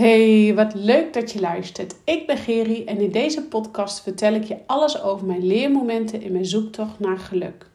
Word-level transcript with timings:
Hey, 0.00 0.54
wat 0.54 0.74
leuk 0.74 1.12
dat 1.12 1.32
je 1.32 1.40
luistert. 1.40 1.94
Ik 2.04 2.26
ben 2.26 2.36
Geri 2.36 2.84
en 2.84 3.00
in 3.00 3.10
deze 3.10 3.42
podcast 3.42 4.02
vertel 4.02 4.34
ik 4.34 4.44
je 4.44 4.56
alles 4.66 5.02
over 5.02 5.26
mijn 5.26 5.46
leermomenten 5.46 6.22
in 6.22 6.32
mijn 6.32 6.44
zoektocht 6.44 6.98
naar 6.98 7.18
geluk. 7.18 7.66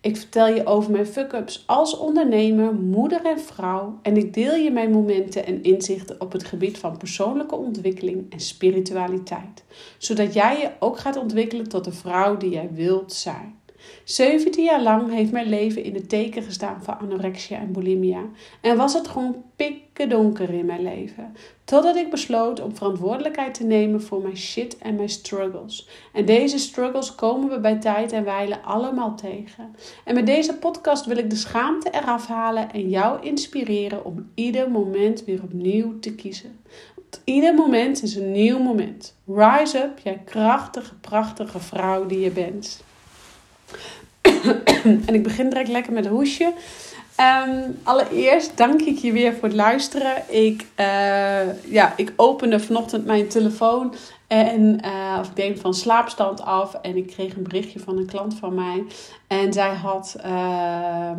Ik 0.00 0.16
vertel 0.16 0.46
je 0.46 0.66
over 0.66 0.90
mijn 0.90 1.06
fuck-ups 1.06 1.62
als 1.66 1.98
ondernemer, 1.98 2.74
moeder 2.74 3.24
en 3.24 3.40
vrouw 3.40 3.98
en 4.02 4.16
ik 4.16 4.34
deel 4.34 4.54
je 4.54 4.70
mijn 4.70 4.90
momenten 4.90 5.46
en 5.46 5.62
inzichten 5.62 6.20
op 6.20 6.32
het 6.32 6.44
gebied 6.44 6.78
van 6.78 6.96
persoonlijke 6.96 7.56
ontwikkeling 7.56 8.32
en 8.32 8.40
spiritualiteit, 8.40 9.64
zodat 9.98 10.34
jij 10.34 10.60
je 10.60 10.70
ook 10.78 10.98
gaat 10.98 11.16
ontwikkelen 11.16 11.68
tot 11.68 11.84
de 11.84 11.92
vrouw 11.92 12.36
die 12.36 12.50
jij 12.50 12.70
wilt 12.72 13.12
zijn. 13.12 13.58
17 14.04 14.64
jaar 14.64 14.82
lang 14.82 15.12
heeft 15.12 15.32
mijn 15.32 15.48
leven 15.48 15.84
in 15.84 15.94
het 15.94 16.08
teken 16.08 16.42
gestaan 16.42 16.82
van 16.82 16.98
anorexia 16.98 17.58
en 17.58 17.72
bulimia. 17.72 18.22
En 18.60 18.76
was 18.76 18.94
het 18.94 19.08
gewoon 19.08 19.44
pikken 19.56 20.08
donker 20.08 20.50
in 20.50 20.66
mijn 20.66 20.82
leven. 20.82 21.36
Totdat 21.64 21.96
ik 21.96 22.10
besloot 22.10 22.60
om 22.60 22.76
verantwoordelijkheid 22.76 23.54
te 23.54 23.64
nemen 23.64 24.02
voor 24.02 24.22
mijn 24.22 24.36
shit 24.36 24.78
en 24.78 24.94
mijn 24.94 25.08
struggles. 25.08 25.88
En 26.12 26.24
deze 26.24 26.58
struggles 26.58 27.14
komen 27.14 27.48
we 27.48 27.60
bij 27.60 27.78
tijd 27.78 28.12
en 28.12 28.24
wijle 28.24 28.62
allemaal 28.62 29.16
tegen. 29.16 29.76
En 30.04 30.14
met 30.14 30.26
deze 30.26 30.54
podcast 30.54 31.06
wil 31.06 31.16
ik 31.16 31.30
de 31.30 31.36
schaamte 31.36 31.90
eraf 31.90 32.26
halen 32.26 32.72
en 32.72 32.88
jou 32.88 33.22
inspireren 33.22 34.04
om 34.04 34.30
ieder 34.34 34.70
moment 34.70 35.24
weer 35.24 35.42
opnieuw 35.42 35.98
te 35.98 36.14
kiezen. 36.14 36.58
Want 36.94 37.20
ieder 37.24 37.54
moment 37.54 38.02
is 38.02 38.14
een 38.14 38.32
nieuw 38.32 38.58
moment. 38.58 39.14
Rise 39.26 39.78
up, 39.78 39.98
jij 39.98 40.22
krachtige, 40.24 40.94
prachtige 40.94 41.58
vrouw 41.58 42.06
die 42.06 42.20
je 42.20 42.30
bent. 42.30 42.82
en 45.06 45.14
ik 45.14 45.22
begin 45.22 45.48
direct 45.48 45.68
lekker 45.68 45.92
met 45.92 46.04
een 46.04 46.10
hoesje. 46.10 46.52
Ehm, 47.16 47.70
allereerst 47.82 48.56
dank 48.56 48.80
ik 48.80 48.98
je 48.98 49.12
weer 49.12 49.32
voor 49.32 49.48
het 49.48 49.56
luisteren. 49.56 50.14
Ik, 50.28 50.66
uh, 50.80 51.70
ja, 51.72 51.92
ik 51.96 52.12
opende 52.16 52.60
vanochtend 52.60 53.06
mijn 53.06 53.28
telefoon 53.28 53.94
en 54.26 54.80
uh, 54.84 55.16
of 55.20 55.28
ik 55.28 55.36
deed 55.36 55.60
van 55.60 55.74
slaapstand 55.74 56.42
af 56.42 56.74
en 56.74 56.96
ik 56.96 57.06
kreeg 57.06 57.36
een 57.36 57.42
berichtje 57.42 57.80
van 57.80 57.98
een 57.98 58.06
klant 58.06 58.34
van 58.34 58.54
mij. 58.54 58.84
En 59.26 59.52
zij 59.52 59.74
had 59.74 60.16
uh, 60.26 61.10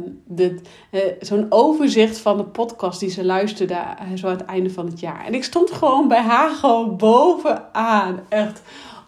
zo'n 1.19 1.45
overzicht 1.49 2.17
van 2.17 2.37
de 2.37 2.43
podcast 2.43 2.99
die 2.99 3.09
ze 3.09 3.25
luisterde 3.25 3.77
zo 4.15 4.27
aan 4.27 4.37
het 4.37 4.45
einde 4.45 4.69
van 4.69 4.85
het 4.85 4.99
jaar. 4.99 5.25
En 5.25 5.33
ik 5.33 5.43
stond 5.43 5.71
gewoon 5.71 6.07
bij 6.07 6.21
haar 6.21 6.49
gewoon 6.49 6.97
bovenaan. 6.97 8.19
Echt 8.29 8.61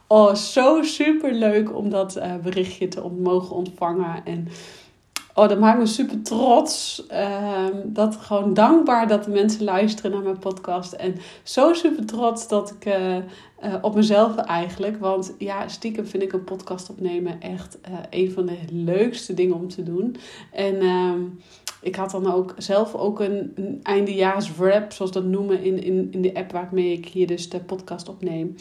Oh, 0.07 0.35
zo 0.35 0.81
super 0.81 1.33
leuk 1.33 1.75
om 1.75 1.89
dat 1.89 2.17
uh, 2.17 2.35
berichtje 2.35 2.87
te 2.87 3.01
mogen 3.19 3.55
ontvangen. 3.55 4.25
En 4.25 4.47
oh, 5.33 5.49
dat 5.49 5.59
maakt 5.59 5.79
me 5.79 5.85
super 5.85 6.21
trots. 6.21 7.05
Uh, 7.11 7.65
dat 7.85 8.15
gewoon 8.15 8.53
dankbaar 8.53 9.07
dat 9.07 9.23
de 9.23 9.31
mensen 9.31 9.63
luisteren 9.63 10.11
naar 10.11 10.21
mijn 10.21 10.39
podcast. 10.39 10.93
En 10.93 11.15
zo 11.43 11.73
super 11.73 12.05
trots 12.05 12.47
dat 12.47 12.75
ik 12.79 12.85
uh, 12.85 13.75
op 13.81 13.95
mezelf 13.95 14.35
eigenlijk. 14.35 14.99
Want 14.99 15.33
ja, 15.37 15.67
stiekem 15.67 16.05
vind 16.05 16.23
ik 16.23 16.33
een 16.33 16.43
podcast 16.43 16.89
opnemen 16.89 17.41
echt 17.41 17.77
een 18.09 18.31
van 18.31 18.45
de 18.45 18.57
leukste 18.71 19.33
dingen 19.33 19.55
om 19.55 19.67
te 19.67 19.83
doen. 19.83 20.15
En 20.51 20.79
ehm, 20.79 21.21
ik 21.81 21.95
had 21.95 22.11
dan 22.11 22.33
ook 22.33 22.53
zelf 22.57 22.95
ook 22.95 23.19
een, 23.19 23.51
een 23.55 23.79
eindejaars 23.83 24.51
rap, 24.59 24.91
zoals 24.91 25.11
dat 25.11 25.23
noemen, 25.23 25.63
in, 25.63 25.83
in, 25.83 26.07
in 26.11 26.21
de 26.21 26.33
app 26.33 26.51
waarmee 26.51 26.91
ik 26.91 27.07
hier 27.07 27.27
dus 27.27 27.49
de 27.49 27.59
podcast 27.59 28.09
opneem. 28.09 28.55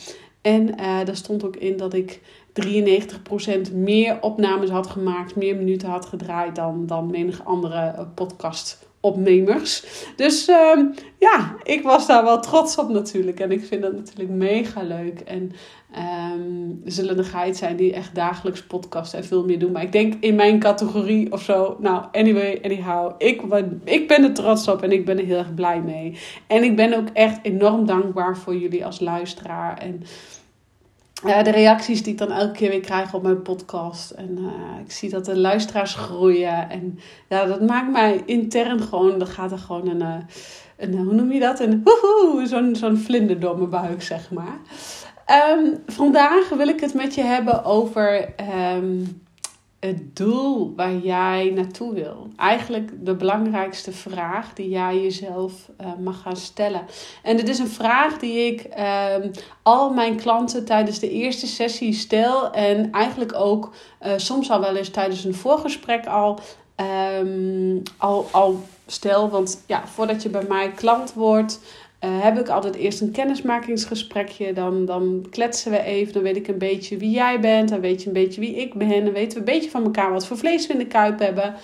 En 0.47 0.69
uh, 0.69 1.05
daar 1.05 1.17
stond 1.17 1.45
ook 1.45 1.57
in 1.57 1.77
dat 1.77 1.95
ik 1.95 2.21
93% 2.67 3.73
meer 3.73 4.19
opnames 4.21 4.71
had 4.71 4.87
gemaakt, 4.87 5.37
meer 5.37 5.57
minuten 5.57 5.89
had 5.89 6.07
gedraaid 6.07 6.55
dan, 6.55 6.87
dan 6.87 7.11
menig 7.11 7.45
andere 7.45 7.77
eh, 7.77 8.01
podcastopnemers. 8.15 9.85
Dus 10.17 10.49
uh, 10.49 10.85
ja, 11.19 11.57
ik 11.63 11.83
was 11.83 12.07
daar 12.07 12.25
wel 12.25 12.41
trots 12.41 12.79
op 12.79 12.89
natuurlijk. 12.89 13.41
En 13.41 13.51
ik 13.51 13.65
vind 13.65 13.83
dat 13.83 13.93
natuurlijk 13.93 14.31
mega 14.31 14.83
leuk. 14.83 15.21
En 15.21 15.53
um, 16.33 16.83
er 16.85 16.93
zullen 16.93 17.19
er 17.19 17.25
geit 17.25 17.57
zijn 17.57 17.77
die 17.77 17.93
echt 17.93 18.15
dagelijks 18.15 18.63
podcasten 18.63 19.19
en 19.19 19.25
veel 19.25 19.45
meer 19.45 19.59
doen. 19.59 19.73
Maar 19.73 19.83
ik 19.83 19.93
denk 19.93 20.15
in 20.21 20.35
mijn 20.35 20.59
categorie 20.59 21.33
of 21.33 21.43
zo. 21.43 21.77
Nou, 21.81 22.05
anyway, 22.13 22.59
anyhow. 22.63 23.13
Ik 23.19 23.49
ben, 23.49 23.81
ik 23.85 24.09
ben 24.09 24.25
er 24.25 24.35
trots 24.35 24.69
op 24.69 24.83
en 24.83 24.93
ik 24.93 25.05
ben 25.05 25.19
er 25.19 25.25
heel 25.25 25.39
erg 25.39 25.55
blij 25.55 25.81
mee. 25.81 26.19
En 26.47 26.63
ik 26.63 26.77
ben 26.77 26.95
ook 26.95 27.09
echt 27.13 27.39
enorm 27.43 27.87
dankbaar 27.87 28.37
voor 28.37 28.57
jullie 28.57 28.85
als 28.85 29.01
luisteraar. 29.01 29.79
En 29.79 30.03
uh, 31.27 31.43
de 31.43 31.51
reacties 31.51 32.03
die 32.03 32.13
ik 32.13 32.19
dan 32.19 32.31
elke 32.33 32.53
keer 32.53 32.71
weer 32.71 32.81
krijg 32.81 33.15
op 33.15 33.23
mijn 33.23 33.43
podcast. 33.43 34.11
En 34.11 34.39
uh, 34.39 34.81
ik 34.85 34.93
zie 34.93 35.11
dat 35.11 35.25
de 35.25 35.37
luisteraars 35.37 35.95
groeien. 35.95 36.71
En 36.71 36.99
ja, 37.29 37.45
dat 37.45 37.61
maakt 37.61 37.91
mij 37.91 38.23
intern 38.27 38.81
gewoon, 38.81 39.19
dan 39.19 39.29
gaat 39.29 39.53
er 39.53 39.59
gewoon 39.59 39.89
een, 39.89 40.01
uh, 40.01 40.15
een 40.77 40.97
hoe 40.97 41.15
noem 41.15 41.33
je 41.33 41.41
dat? 41.41 41.61
Een 41.61 41.85
zo'n 42.45 42.77
zo'n 42.77 42.97
vlinder 42.97 43.69
buik, 43.69 44.03
zeg 44.03 44.31
maar. 44.31 44.59
Um, 45.53 45.83
vandaag 45.87 46.49
wil 46.49 46.69
ik 46.69 46.81
het 46.81 46.95
met 46.95 47.15
je 47.15 47.23
hebben 47.23 47.65
over 47.65 48.29
um, 48.75 49.25
het 49.81 50.17
doel 50.17 50.73
waar 50.77 50.97
jij 50.97 51.53
naartoe 51.55 51.95
wil. 51.95 52.29
Eigenlijk 52.37 52.91
de 53.05 53.15
belangrijkste 53.15 53.93
vraag 53.93 54.53
die 54.53 54.69
jij 54.69 55.03
jezelf 55.03 55.53
uh, 55.81 55.87
mag 56.01 56.23
gaan 56.23 56.37
stellen. 56.37 56.83
En 57.23 57.37
dit 57.37 57.49
is 57.49 57.59
een 57.59 57.69
vraag 57.69 58.19
die 58.19 58.47
ik 58.47 58.69
um, 59.23 59.31
al 59.63 59.91
mijn 59.91 60.17
klanten 60.17 60.65
tijdens 60.65 60.99
de 60.99 61.11
eerste 61.11 61.47
sessie 61.47 61.93
stel. 61.93 62.51
En 62.51 62.91
eigenlijk 62.93 63.35
ook 63.35 63.75
uh, 64.07 64.13
soms 64.17 64.51
al 64.51 64.61
wel 64.61 64.77
eens 64.77 64.89
tijdens 64.89 65.25
een 65.25 65.35
voorgesprek 65.35 66.07
al, 66.07 66.39
um, 67.21 67.83
al, 67.97 68.29
al 68.31 68.63
stel. 68.87 69.29
Want 69.29 69.65
ja, 69.67 69.87
voordat 69.87 70.23
je 70.23 70.29
bij 70.29 70.45
mij 70.49 70.73
klant 70.73 71.13
wordt. 71.13 71.61
Uh, 72.07 72.23
heb 72.23 72.39
ik 72.39 72.49
altijd 72.49 72.75
eerst 72.75 73.01
een 73.01 73.11
kennismakingsgesprekje. 73.11 74.53
Dan, 74.53 74.85
dan 74.85 75.27
kletsen 75.31 75.71
we 75.71 75.83
even. 75.83 76.13
Dan 76.13 76.23
weet 76.23 76.37
ik 76.37 76.49
een 76.49 76.59
beetje 76.59 76.97
wie 76.97 77.11
jij 77.11 77.41
bent. 77.41 77.69
Dan 77.69 77.81
weet 77.81 78.01
je 78.01 78.07
een 78.07 78.13
beetje 78.13 78.41
wie 78.41 78.57
ik 78.57 78.75
ben. 78.75 79.05
Dan 79.05 79.13
weten 79.13 79.33
we 79.33 79.39
een 79.39 79.55
beetje 79.55 79.71
van 79.71 79.85
elkaar 79.85 80.13
wat 80.13 80.27
voor 80.27 80.37
vlees 80.37 80.67
we 80.67 80.73
in 80.73 80.79
de 80.79 80.87
kuip 80.87 81.19
hebben. 81.19 81.55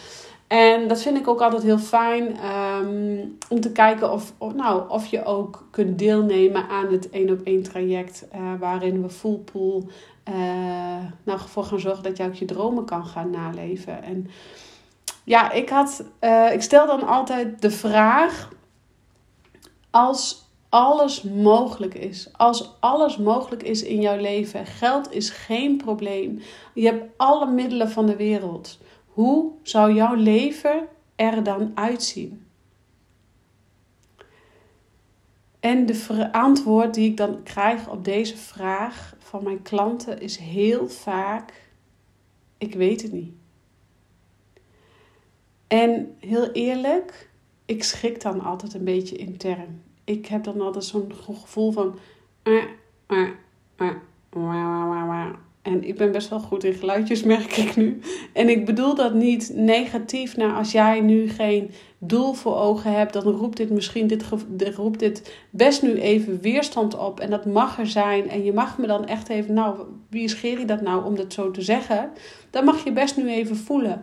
En 0.47 0.89
dat 0.89 1.03
vind 1.03 1.19
ik 1.19 1.29
ook 1.29 1.41
altijd 1.41 1.63
heel 1.63 1.79
fijn 1.79 2.37
um, 2.83 3.37
om 3.49 3.61
te 3.61 3.73
kijken 3.73 4.13
of, 4.13 4.33
of, 4.39 4.55
nou, 4.55 4.91
of 4.91 5.07
je 5.07 5.25
ook 5.25 5.67
kunt 5.71 5.99
deelnemen 5.99 6.69
aan 6.69 6.93
het 6.93 7.11
één 7.11 7.31
op 7.31 7.41
één 7.45 7.63
traject. 7.63 8.27
Uh, 8.35 8.41
waarin 8.59 9.03
we 9.03 9.11
full 9.11 9.39
pool 9.53 9.89
uh, 10.29 10.35
nou, 11.23 11.39
ervoor 11.39 11.65
gaan 11.65 11.81
zorgen 11.81 12.03
dat 12.03 12.17
je 12.17 12.25
ook 12.25 12.35
je 12.35 12.45
dromen 12.45 12.85
kan 12.85 13.07
gaan 13.07 13.31
naleven. 13.31 14.03
En 14.03 14.31
ja, 15.25 15.53
ik, 15.53 15.69
had, 15.69 16.05
ik 16.53 16.63
stel 16.63 16.87
dan 16.87 17.07
altijd 17.07 17.63
de 17.63 17.71
vraag 17.71 18.49
als 19.93 20.51
alles 20.69 21.23
mogelijk 21.23 21.95
is. 21.95 22.29
Als 22.33 22.71
alles 22.81 23.17
mogelijk 23.17 23.63
is 23.63 23.83
in 23.83 24.01
jouw 24.01 24.21
leven. 24.21 24.67
Geld 24.67 25.13
is 25.13 25.31
geen 25.31 25.77
probleem. 25.77 26.41
Je 26.75 26.87
hebt 26.87 27.05
alle 27.17 27.47
middelen 27.51 27.91
van 27.91 28.07
de 28.07 28.17
wereld. 28.17 28.79
Hoe 29.07 29.53
zou 29.63 29.95
jouw 29.95 30.15
leven 30.15 30.89
er 31.17 31.43
dan 31.43 31.71
uitzien? 31.75 32.47
En 35.61 35.87
de 35.87 36.29
antwoord 36.33 36.95
die 36.95 37.11
ik 37.11 37.17
dan 37.17 37.43
krijg 37.43 37.89
op 37.89 38.05
deze 38.05 38.37
vraag 38.37 39.15
van 39.19 39.45
mijn 39.45 39.63
klanten 39.63 40.21
is 40.21 40.37
heel 40.37 40.89
vaak: 40.89 41.71
ik 42.59 42.75
weet 42.75 43.03
het 43.03 43.13
niet. 43.13 43.35
En 45.67 46.17
heel 46.19 46.51
eerlijk, 46.51 47.31
ik 47.73 47.85
schrik 47.85 48.21
dan 48.21 48.41
altijd 48.41 48.75
een 48.75 48.85
beetje 48.85 49.17
intern. 49.17 49.83
Ik 50.05 50.27
heb 50.27 50.45
dan 50.45 50.61
altijd 50.61 50.85
zo'n 50.85 51.13
gevoel 51.15 51.73
van. 51.73 51.99
En 55.63 55.85
ik 55.85 55.97
ben 55.97 56.13
best 56.13 56.29
wel 56.29 56.41
goed 56.41 56.65
in 56.65 56.75
geluidjes, 56.75 57.23
merk 57.35 57.57
ik 57.57 57.77
nu. 57.77 58.01
En 58.33 58.49
ik 58.49 58.67
bedoel 58.67 58.95
dat 58.95 59.15
niet 59.15 59.53
negatief. 59.55 60.37
Nou, 60.37 60.55
als 60.55 60.73
jij 60.73 61.01
nu 61.01 61.29
geen 61.29 61.71
doel 61.99 62.33
voor 62.33 62.57
ogen 62.57 62.93
hebt, 62.93 63.13
dan 63.13 63.23
roept 63.23 63.57
dit 63.57 63.71
misschien 63.71 64.07
dit, 64.07 64.25
roept 64.77 64.99
dit 64.99 65.35
best 65.51 65.83
nu 65.83 66.01
even 66.01 66.41
weerstand 66.41 66.99
op. 66.99 67.21
En 67.21 67.31
dat 67.31 67.47
mag 67.47 67.79
er 67.79 67.87
zijn. 67.87 68.29
En 68.29 68.45
je 68.45 68.53
mag 68.53 68.79
me 68.79 68.87
dan 68.87 69.07
echt 69.07 69.29
even, 69.29 69.55
nou, 69.55 69.79
wie 70.09 70.23
is 70.23 70.35
Geri 70.35 70.65
dat 70.65 70.81
nou 70.81 71.05
om 71.05 71.17
dat 71.17 71.33
zo 71.33 71.51
te 71.51 71.63
zeggen? 71.63 72.11
Dat 72.51 72.65
mag 72.65 72.85
je 72.85 72.93
best 72.93 73.17
nu 73.17 73.29
even 73.29 73.57
voelen. 73.57 74.03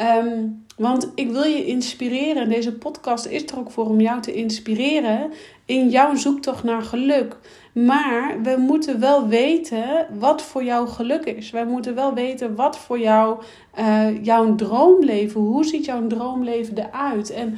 Um, 0.00 0.64
want 0.76 1.12
ik 1.14 1.30
wil 1.30 1.42
je 1.42 1.64
inspireren. 1.64 2.48
Deze 2.48 2.72
podcast 2.72 3.26
is 3.26 3.46
er 3.46 3.58
ook 3.58 3.70
voor 3.70 3.86
om 3.86 4.00
jou 4.00 4.20
te 4.20 4.32
inspireren 4.32 5.32
in 5.64 5.88
jouw 5.88 6.14
zoektocht 6.14 6.64
naar 6.64 6.82
geluk. 6.82 7.36
Maar 7.72 8.42
we 8.42 8.56
moeten 8.58 9.00
wel 9.00 9.28
weten 9.28 10.06
wat 10.18 10.42
voor 10.42 10.64
jou 10.64 10.88
geluk 10.88 11.24
is. 11.24 11.50
Wij 11.50 11.66
moeten 11.66 11.94
wel 11.94 12.14
weten 12.14 12.54
wat 12.54 12.78
voor 12.78 12.98
jou 12.98 13.42
uh, 13.78 14.24
jouw 14.24 14.54
droomleven, 14.54 15.40
hoe 15.40 15.64
ziet 15.64 15.84
jouw 15.84 16.06
droomleven 16.06 16.78
eruit? 16.78 17.30
En 17.30 17.56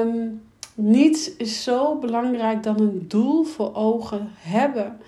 um, 0.00 0.42
niets 0.74 1.36
is 1.36 1.62
zo 1.62 1.96
belangrijk 1.96 2.62
dan 2.62 2.80
een 2.80 3.04
doel 3.08 3.44
voor 3.44 3.74
ogen 3.74 4.28
hebben. 4.38 5.00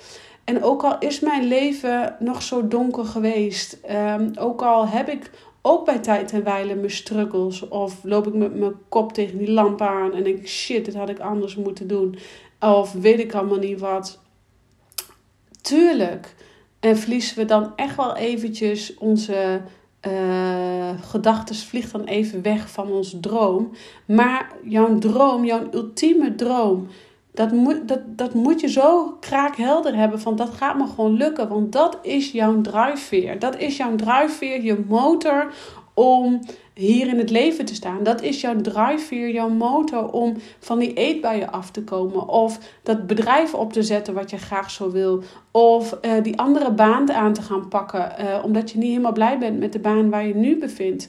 En 0.44 0.62
ook 0.62 0.84
al 0.84 0.98
is 0.98 1.20
mijn 1.20 1.44
leven 1.44 2.16
nog 2.18 2.42
zo 2.42 2.68
donker 2.68 3.04
geweest, 3.04 3.78
um, 3.90 4.30
ook 4.38 4.62
al 4.62 4.88
heb 4.88 5.08
ik 5.08 5.30
ook 5.62 5.84
bij 5.84 5.98
tijd 5.98 6.32
en 6.32 6.44
wijle 6.44 6.74
mijn 6.74 6.90
struggles. 6.90 7.68
Of 7.68 8.04
loop 8.04 8.26
ik 8.26 8.34
met 8.34 8.54
mijn 8.54 8.74
kop 8.88 9.12
tegen 9.12 9.38
die 9.38 9.50
lamp 9.50 9.80
aan 9.80 10.12
en 10.12 10.22
denk 10.22 10.46
shit, 10.46 10.84
dit 10.84 10.94
had 10.94 11.08
ik 11.08 11.18
anders 11.18 11.56
moeten 11.56 11.86
doen. 11.86 12.18
Of 12.60 12.92
weet 12.92 13.18
ik 13.18 13.34
allemaal 13.34 13.58
niet 13.58 13.80
wat. 13.80 14.18
Tuurlijk. 15.62 16.34
En 16.80 16.96
verliezen 16.96 17.36
we 17.36 17.44
dan 17.44 17.72
echt 17.76 17.96
wel 17.96 18.16
eventjes 18.16 18.94
onze 18.94 19.60
uh, 20.08 20.90
gedachten 21.00 21.54
vliegt 21.54 21.92
dan 21.92 22.04
even 22.04 22.42
weg 22.42 22.70
van 22.70 22.90
onze 22.90 23.20
droom. 23.20 23.70
Maar 24.04 24.52
jouw 24.64 24.98
droom, 24.98 25.44
jouw 25.44 25.68
ultieme 25.72 26.34
droom, 26.34 26.88
dat 27.32 27.52
moet, 27.52 27.88
dat, 27.88 28.00
dat 28.06 28.34
moet 28.34 28.60
je 28.60 28.68
zo 28.68 29.16
kraakhelder 29.20 29.96
hebben 29.96 30.20
van 30.20 30.36
dat 30.36 30.50
gaat 30.50 30.76
me 30.76 30.86
gewoon 30.86 31.12
lukken. 31.12 31.48
Want 31.48 31.72
dat 31.72 31.98
is 32.02 32.32
jouw 32.32 32.60
drijfveer. 32.60 33.38
Dat 33.38 33.58
is 33.58 33.76
jouw 33.76 33.96
drijfveer, 33.96 34.62
je 34.62 34.84
motor 34.88 35.52
om 35.94 36.40
hier 36.74 37.08
in 37.08 37.18
het 37.18 37.30
leven 37.30 37.64
te 37.64 37.74
staan. 37.74 38.02
Dat 38.02 38.22
is 38.22 38.40
jouw 38.40 38.60
drijfveer, 38.60 39.30
jouw 39.30 39.48
motor 39.48 40.10
om 40.10 40.36
van 40.58 40.78
die 40.78 40.92
eetbuien 40.92 41.52
af 41.52 41.70
te 41.70 41.84
komen. 41.84 42.28
Of 42.28 42.58
dat 42.82 43.06
bedrijf 43.06 43.54
op 43.54 43.72
te 43.72 43.82
zetten 43.82 44.14
wat 44.14 44.30
je 44.30 44.38
graag 44.38 44.70
zo 44.70 44.90
wil. 44.90 45.22
Of 45.50 45.98
uh, 46.02 46.12
die 46.22 46.38
andere 46.38 46.72
baan 46.72 47.12
aan 47.12 47.32
te 47.32 47.42
gaan 47.42 47.68
pakken. 47.68 48.12
Uh, 48.20 48.44
omdat 48.44 48.70
je 48.70 48.78
niet 48.78 48.88
helemaal 48.88 49.12
blij 49.12 49.38
bent 49.38 49.58
met 49.58 49.72
de 49.72 49.78
baan 49.78 50.10
waar 50.10 50.26
je 50.26 50.34
nu 50.34 50.58
bevindt. 50.58 51.08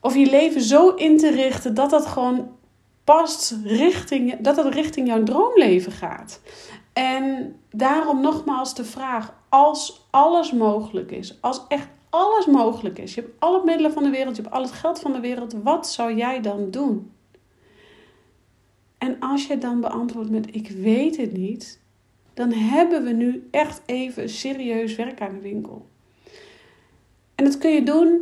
Of 0.00 0.16
je 0.16 0.30
leven 0.30 0.60
zo 0.60 0.88
in 0.88 1.18
te 1.18 1.30
richten 1.30 1.74
dat 1.74 1.90
dat 1.90 2.06
gewoon 2.06 2.48
past 3.06 3.58
richting, 3.64 4.36
dat 4.40 4.56
het 4.56 4.74
richting 4.74 5.06
jouw 5.06 5.22
droomleven 5.22 5.92
gaat. 5.92 6.40
En 6.92 7.56
daarom 7.70 8.20
nogmaals 8.20 8.74
de 8.74 8.84
vraag: 8.84 9.34
als 9.48 10.06
alles 10.10 10.52
mogelijk 10.52 11.10
is, 11.10 11.38
als 11.40 11.60
echt 11.68 11.88
alles 12.10 12.46
mogelijk 12.46 12.98
is, 12.98 13.14
je 13.14 13.20
hebt 13.20 13.34
alle 13.38 13.62
middelen 13.64 13.92
van 13.92 14.02
de 14.02 14.10
wereld, 14.10 14.36
je 14.36 14.42
hebt 14.42 14.54
al 14.54 14.62
het 14.62 14.72
geld 14.72 15.00
van 15.00 15.12
de 15.12 15.20
wereld, 15.20 15.54
wat 15.62 15.88
zou 15.88 16.14
jij 16.14 16.40
dan 16.40 16.70
doen? 16.70 17.10
En 18.98 19.16
als 19.20 19.46
je 19.46 19.58
dan 19.58 19.80
beantwoordt 19.80 20.30
met 20.30 20.54
ik 20.54 20.68
weet 20.68 21.16
het 21.16 21.32
niet, 21.32 21.80
dan 22.34 22.52
hebben 22.52 23.04
we 23.04 23.12
nu 23.12 23.48
echt 23.50 23.82
even 23.86 24.28
serieus 24.28 24.96
werk 24.96 25.20
aan 25.20 25.34
de 25.34 25.40
winkel. 25.40 25.86
En 27.34 27.44
dat 27.44 27.58
kun 27.58 27.70
je 27.70 27.82
doen 27.82 28.20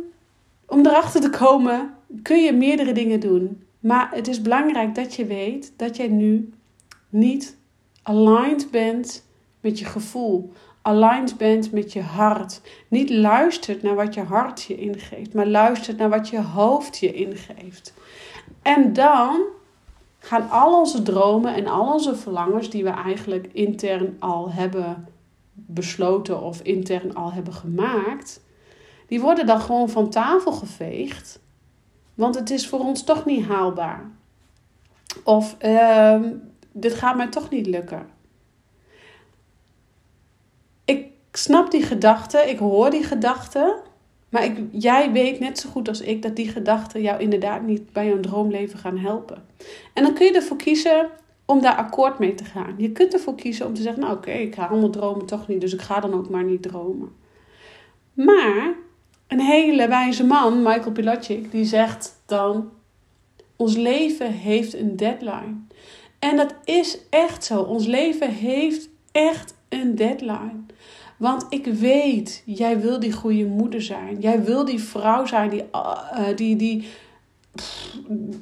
om 0.67 0.85
erachter 0.85 1.21
te 1.21 1.29
komen, 1.29 1.93
kun 2.21 2.43
je 2.43 2.53
meerdere 2.53 2.91
dingen 2.91 3.19
doen. 3.19 3.64
Maar 3.85 4.09
het 4.13 4.27
is 4.27 4.41
belangrijk 4.41 4.95
dat 4.95 5.15
je 5.15 5.25
weet 5.25 5.73
dat 5.75 5.95
jij 5.95 6.07
nu 6.07 6.53
niet 7.09 7.57
aligned 8.01 8.71
bent 8.71 9.27
met 9.61 9.79
je 9.79 9.85
gevoel. 9.85 10.51
Aligned 10.81 11.37
bent 11.37 11.71
met 11.71 11.93
je 11.93 12.01
hart. 12.01 12.61
Niet 12.87 13.09
luistert 13.09 13.81
naar 13.81 13.95
wat 13.95 14.13
je 14.13 14.21
hart 14.21 14.63
je 14.63 14.75
ingeeft, 14.75 15.33
maar 15.33 15.47
luistert 15.47 15.97
naar 15.97 16.09
wat 16.09 16.29
je 16.29 16.41
hoofd 16.41 16.97
je 16.97 17.13
ingeeft. 17.13 17.93
En 18.61 18.93
dan 18.93 19.41
gaan 20.19 20.49
al 20.49 20.79
onze 20.79 21.01
dromen 21.01 21.55
en 21.55 21.67
al 21.67 21.93
onze 21.93 22.15
verlangens 22.15 22.69
die 22.69 22.83
we 22.83 22.89
eigenlijk 22.89 23.49
intern 23.51 24.15
al 24.19 24.51
hebben 24.51 25.07
besloten 25.53 26.41
of 26.41 26.61
intern 26.61 27.15
al 27.15 27.33
hebben 27.33 27.53
gemaakt, 27.53 28.43
die 29.07 29.21
worden 29.21 29.45
dan 29.45 29.61
gewoon 29.61 29.89
van 29.89 30.09
tafel 30.09 30.51
geveegd 30.51 31.43
want 32.15 32.35
het 32.35 32.49
is 32.49 32.67
voor 32.67 32.79
ons 32.79 33.03
toch 33.03 33.25
niet 33.25 33.45
haalbaar. 33.45 34.11
Of 35.23 35.55
uh, 35.61 36.21
dit 36.71 36.93
gaat 36.93 37.15
mij 37.15 37.27
toch 37.27 37.49
niet 37.49 37.67
lukken. 37.67 38.07
Ik 40.85 41.07
snap 41.31 41.71
die 41.71 41.83
gedachten, 41.83 42.49
ik 42.49 42.57
hoor 42.57 42.89
die 42.89 43.03
gedachten. 43.03 43.75
Maar 44.29 44.43
ik, 44.43 44.57
jij 44.71 45.11
weet 45.11 45.39
net 45.39 45.59
zo 45.59 45.69
goed 45.69 45.87
als 45.87 46.01
ik 46.01 46.21
dat 46.21 46.35
die 46.35 46.47
gedachten 46.49 47.01
jou 47.01 47.21
inderdaad 47.21 47.61
niet 47.61 47.93
bij 47.93 48.07
jouw 48.07 48.19
droomleven 48.19 48.79
gaan 48.79 48.97
helpen. 48.97 49.45
En 49.93 50.03
dan 50.03 50.13
kun 50.13 50.25
je 50.25 50.33
ervoor 50.33 50.57
kiezen 50.57 51.09
om 51.45 51.61
daar 51.61 51.75
akkoord 51.75 52.19
mee 52.19 52.35
te 52.35 52.43
gaan. 52.43 52.73
Je 52.77 52.91
kunt 52.91 53.13
ervoor 53.13 53.35
kiezen 53.35 53.65
om 53.65 53.73
te 53.73 53.81
zeggen: 53.81 54.01
Nou, 54.01 54.15
oké, 54.15 54.31
ik 54.31 54.55
ga 54.55 54.65
allemaal 54.65 54.89
dromen 54.89 55.25
toch 55.25 55.47
niet, 55.47 55.61
dus 55.61 55.73
ik 55.73 55.81
ga 55.81 55.99
dan 55.99 56.13
ook 56.13 56.29
maar 56.29 56.43
niet 56.43 56.61
dromen. 56.61 57.15
Maar 58.13 58.75
een 59.35 59.45
hele 59.45 59.87
wijze 59.87 60.23
man, 60.23 60.57
Michael 60.61 60.91
Pilatschik, 60.91 61.51
die 61.51 61.65
zegt 61.65 62.21
dan: 62.25 62.69
Ons 63.55 63.75
leven 63.75 64.31
heeft 64.31 64.73
een 64.73 64.95
deadline. 64.95 65.55
En 66.19 66.35
dat 66.35 66.55
is 66.63 66.97
echt 67.09 67.43
zo. 67.43 67.61
Ons 67.61 67.85
leven 67.85 68.29
heeft 68.29 68.89
echt 69.11 69.55
een 69.69 69.95
deadline. 69.95 70.63
Want 71.17 71.45
ik 71.49 71.65
weet, 71.65 72.43
jij 72.45 72.79
wil 72.79 72.99
die 72.99 73.11
goede 73.11 73.45
moeder 73.45 73.81
zijn. 73.81 74.19
Jij 74.19 74.43
wil 74.43 74.65
die 74.65 74.79
vrouw 74.79 75.25
zijn 75.25 75.49
die, 75.49 75.63
uh, 75.73 76.27
die, 76.35 76.55
die 76.55 76.87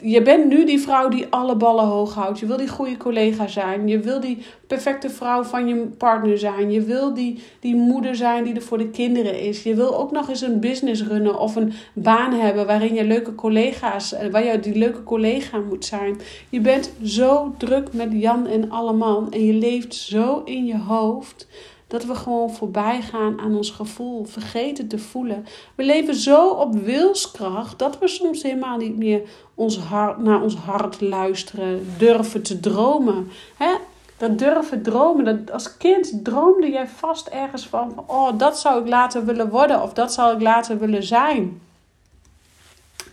je 0.01 0.21
bent 0.21 0.45
nu 0.45 0.65
die 0.65 0.80
vrouw 0.80 1.10
die 1.10 1.25
alle 1.30 1.56
ballen 1.56 1.86
hoog 1.86 2.13
houdt. 2.13 2.39
Je 2.39 2.45
wil 2.45 2.57
die 2.57 2.68
goede 2.68 2.98
collega 2.98 3.48
zijn. 3.48 3.88
Je 3.88 4.00
wil 4.00 4.19
die 4.19 4.38
perfecte 4.68 5.10
vrouw 5.10 5.44
van 5.44 5.68
je 5.68 5.75
partner 5.75 6.38
zijn. 6.38 6.71
Je 6.71 6.81
wil 6.81 7.13
die, 7.13 7.44
die 7.60 7.75
moeder 7.75 8.15
zijn 8.15 8.44
die 8.44 8.56
er 8.56 8.62
voor 8.62 8.77
de 8.77 8.89
kinderen 8.89 9.39
is. 9.39 9.63
Je 9.63 9.75
wil 9.75 9.98
ook 9.98 10.12
nog 10.12 10.30
eens 10.30 10.42
een 10.42 10.60
business 10.60 11.04
runnen 11.04 11.39
of 11.39 11.56
een 11.56 11.74
baan 11.94 12.33
hebben 12.33 12.65
waarin 12.65 12.94
je 12.94 13.04
leuke 13.04 13.36
collega's, 13.36 14.13
eh, 14.13 14.30
waar 14.31 14.45
je 14.45 14.60
die 14.60 14.75
leuke 14.75 15.04
collega 15.04 15.60
moet 15.60 15.86
zijn. 15.86 16.18
Je 16.50 16.60
bent 16.60 16.92
zo 17.04 17.56
druk 17.57 17.94
met 17.94 18.10
Jan 18.12 18.48
en 18.48 18.71
Alleman 18.71 19.31
en 19.31 19.45
je 19.45 19.54
leeft 19.54 19.95
zo 19.95 20.42
in 20.45 20.65
je 20.65 20.77
hoofd 20.77 21.48
dat 21.93 22.05
we 22.05 22.15
gewoon 22.15 22.51
voorbij 22.53 23.01
gaan 23.01 23.39
aan 23.39 23.55
ons 23.55 23.69
gevoel, 23.69 24.25
vergeten 24.25 24.87
te 24.87 24.97
voelen. 24.97 25.45
We 25.75 25.83
leven 25.83 26.15
zo 26.15 26.49
op 26.49 26.75
wilskracht 26.75 27.79
dat 27.79 27.99
we 27.99 28.07
soms 28.07 28.43
helemaal 28.43 28.77
niet 28.77 28.97
meer 28.97 29.21
ons 29.53 29.77
hart, 29.77 30.17
naar 30.17 30.41
ons 30.41 30.55
hart 30.55 31.01
luisteren, 31.01 31.87
durven 31.97 32.43
te 32.43 32.59
dromen. 32.59 33.29
Hè? 33.57 33.75
Dat 34.17 34.39
durven 34.39 34.81
dromen. 34.81 35.25
Dat 35.25 35.51
als 35.51 35.77
kind 35.77 36.23
droomde 36.23 36.69
jij 36.69 36.87
vast 36.87 37.27
ergens 37.27 37.67
van, 37.67 38.03
oh, 38.07 38.37
dat 38.37 38.59
zou 38.59 38.81
ik 38.81 38.87
later 38.87 39.25
willen 39.25 39.49
worden 39.49 39.81
of 39.81 39.93
dat 39.93 40.13
zou 40.13 40.35
ik 40.35 40.41
later 40.41 40.79
willen 40.79 41.03
zijn. 41.03 41.61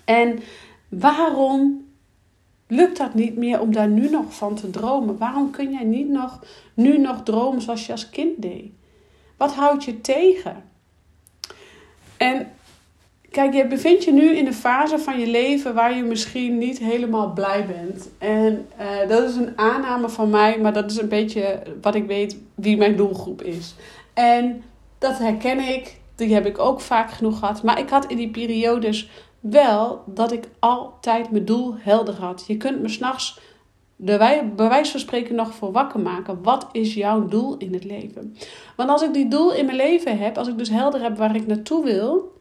En 0.04 0.38
waarom 0.88 1.84
lukt 2.70 2.96
dat 2.99 3.14
niet 3.14 3.37
meer 3.37 3.61
om 3.61 3.72
daar 3.72 3.88
nu 3.88 4.11
nog 4.11 4.34
van 4.34 4.55
te 4.55 4.70
dromen? 4.70 5.19
Waarom 5.19 5.50
kun 5.50 5.70
jij 5.70 5.84
niet 5.84 6.08
nog, 6.08 6.44
nu 6.75 6.99
nog 6.99 7.22
dromen 7.22 7.62
zoals 7.62 7.87
je 7.87 7.93
als 7.93 8.11
kind 8.11 8.43
deed? 8.43 8.70
Wat 9.37 9.55
houdt 9.55 9.84
je 9.84 10.00
tegen? 10.00 10.64
En 12.17 12.50
kijk, 13.31 13.55
je 13.55 13.67
bevindt 13.67 14.05
je 14.05 14.12
nu 14.12 14.37
in 14.37 14.46
een 14.46 14.55
fase 14.55 14.99
van 14.99 15.19
je 15.20 15.26
leven 15.26 15.75
waar 15.75 15.96
je 15.96 16.02
misschien 16.02 16.58
niet 16.58 16.78
helemaal 16.78 17.32
blij 17.32 17.67
bent. 17.67 18.08
En 18.19 18.67
uh, 18.81 19.08
dat 19.08 19.28
is 19.28 19.37
een 19.37 19.58
aanname 19.58 20.08
van 20.08 20.31
mij, 20.31 20.58
maar 20.58 20.73
dat 20.73 20.90
is 20.90 20.96
een 20.96 21.08
beetje 21.08 21.62
wat 21.81 21.94
ik 21.94 22.06
weet 22.06 22.37
wie 22.55 22.76
mijn 22.76 22.97
doelgroep 22.97 23.42
is. 23.42 23.75
En 24.14 24.62
dat 24.99 25.18
herken 25.18 25.59
ik, 25.59 25.97
die 26.14 26.35
heb 26.35 26.47
ik 26.47 26.59
ook 26.59 26.80
vaak 26.80 27.11
genoeg 27.11 27.38
gehad. 27.38 27.62
Maar 27.62 27.78
ik 27.78 27.88
had 27.88 28.06
in 28.06 28.16
die 28.16 28.30
periodes 28.30 29.11
wel 29.40 30.02
dat 30.06 30.32
ik 30.32 30.49
altijd 30.59 31.30
mijn 31.30 31.44
doel 31.44 31.75
helder 31.78 32.14
had. 32.14 32.44
Je 32.47 32.56
kunt 32.56 32.80
me 32.80 32.88
s'nachts 32.88 33.40
bij 33.97 34.52
wijze 34.56 34.90
van 34.90 35.00
spreken 35.00 35.35
nog 35.35 35.54
voor 35.54 35.73
wakker 35.73 36.00
maken. 36.00 36.42
Wat 36.42 36.68
is 36.73 36.94
jouw 36.94 37.26
doel 37.26 37.56
in 37.56 37.73
het 37.73 37.85
leven? 37.85 38.37
Want 38.76 38.90
als 38.90 39.02
ik 39.02 39.12
die 39.12 39.28
doel 39.28 39.52
in 39.52 39.64
mijn 39.64 39.76
leven 39.76 40.18
heb, 40.18 40.38
als 40.38 40.49
ik 40.49 40.59
dus 40.59 40.70
helder 40.70 41.02
heb 41.02 41.16
waar 41.16 41.35
ik 41.35 41.47
naartoe 41.47 41.85
wil, 41.85 42.32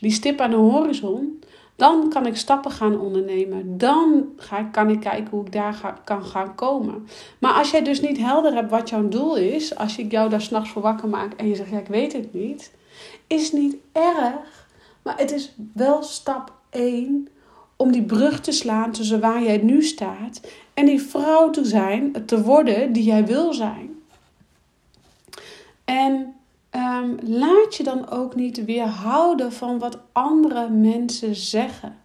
die 0.00 0.10
stip 0.10 0.40
aan 0.40 0.50
de 0.50 0.56
horizon, 0.56 1.42
dan 1.76 2.08
kan 2.08 2.26
ik 2.26 2.36
stappen 2.36 2.70
gaan 2.70 3.00
ondernemen. 3.00 3.78
Dan 3.78 4.24
ga, 4.36 4.62
kan 4.62 4.90
ik 4.90 5.00
kijken 5.00 5.30
hoe 5.30 5.44
ik 5.44 5.52
daar 5.52 5.74
ga, 5.74 5.90
kan 6.04 6.24
gaan 6.24 6.54
komen. 6.54 7.06
Maar 7.38 7.52
als 7.52 7.70
jij 7.70 7.82
dus 7.82 8.00
niet 8.00 8.18
helder 8.18 8.54
hebt 8.54 8.70
wat 8.70 8.88
jouw 8.88 9.08
doel 9.08 9.36
is, 9.36 9.76
als 9.76 9.98
ik 9.98 10.10
jou 10.10 10.28
daar 10.30 10.40
s'nachts 10.40 10.70
voor 10.70 10.82
wakker 10.82 11.08
maak 11.08 11.32
en 11.32 11.48
je 11.48 11.54
zegt, 11.54 11.70
ja, 11.70 11.78
ik 11.78 11.86
weet 11.86 12.12
het 12.12 12.32
niet, 12.32 12.72
is 13.26 13.52
niet 13.52 13.76
erg. 13.92 14.59
Maar 15.10 15.18
het 15.18 15.32
is 15.32 15.52
wel 15.72 16.02
stap 16.02 16.52
1 16.70 17.28
om 17.76 17.92
die 17.92 18.02
brug 18.02 18.40
te 18.40 18.52
slaan 18.52 18.92
tussen 18.92 19.20
waar 19.20 19.42
jij 19.42 19.56
nu 19.56 19.82
staat 19.82 20.40
en 20.74 20.86
die 20.86 21.02
vrouw 21.02 21.50
te 21.50 21.64
zijn, 21.64 22.24
te 22.26 22.42
worden 22.42 22.92
die 22.92 23.02
jij 23.02 23.26
wil 23.26 23.52
zijn. 23.52 24.02
En 25.84 26.34
um, 26.70 27.16
laat 27.22 27.76
je 27.76 27.82
dan 27.82 28.10
ook 28.10 28.34
niet 28.34 28.64
weerhouden 28.64 29.52
van 29.52 29.78
wat 29.78 29.98
andere 30.12 30.68
mensen 30.68 31.34
zeggen. 31.34 31.96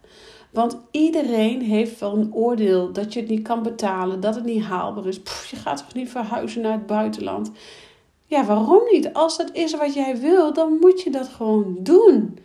Want 0.50 0.76
iedereen 0.90 1.62
heeft 1.62 2.00
wel 2.00 2.16
een 2.16 2.34
oordeel 2.34 2.92
dat 2.92 3.12
je 3.12 3.20
het 3.20 3.28
niet 3.28 3.42
kan 3.42 3.62
betalen, 3.62 4.20
dat 4.20 4.34
het 4.34 4.44
niet 4.44 4.64
haalbaar 4.64 5.06
is. 5.06 5.16
je 5.50 5.56
gaat 5.56 5.78
toch 5.78 5.94
niet 5.94 6.10
verhuizen 6.10 6.62
naar 6.62 6.72
het 6.72 6.86
buitenland? 6.86 7.50
Ja, 8.24 8.44
waarom 8.44 8.82
niet? 8.90 9.12
Als 9.12 9.36
dat 9.36 9.50
is 9.52 9.74
wat 9.74 9.94
jij 9.94 10.20
wil, 10.20 10.52
dan 10.52 10.78
moet 10.80 11.02
je 11.02 11.10
dat 11.10 11.28
gewoon 11.28 11.76
doen. 11.78 12.38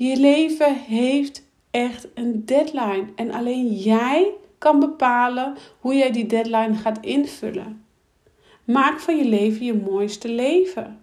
Je 0.00 0.16
leven 0.16 0.74
heeft 0.74 1.42
echt 1.70 2.06
een 2.14 2.44
deadline. 2.44 3.04
En 3.14 3.32
alleen 3.32 3.72
jij 3.72 4.32
kan 4.58 4.80
bepalen 4.80 5.56
hoe 5.80 5.94
jij 5.94 6.10
die 6.10 6.26
deadline 6.26 6.74
gaat 6.74 6.98
invullen. 7.00 7.84
Maak 8.64 9.00
van 9.00 9.16
je 9.16 9.24
leven 9.24 9.64
je 9.64 9.74
mooiste 9.74 10.28
leven. 10.28 11.00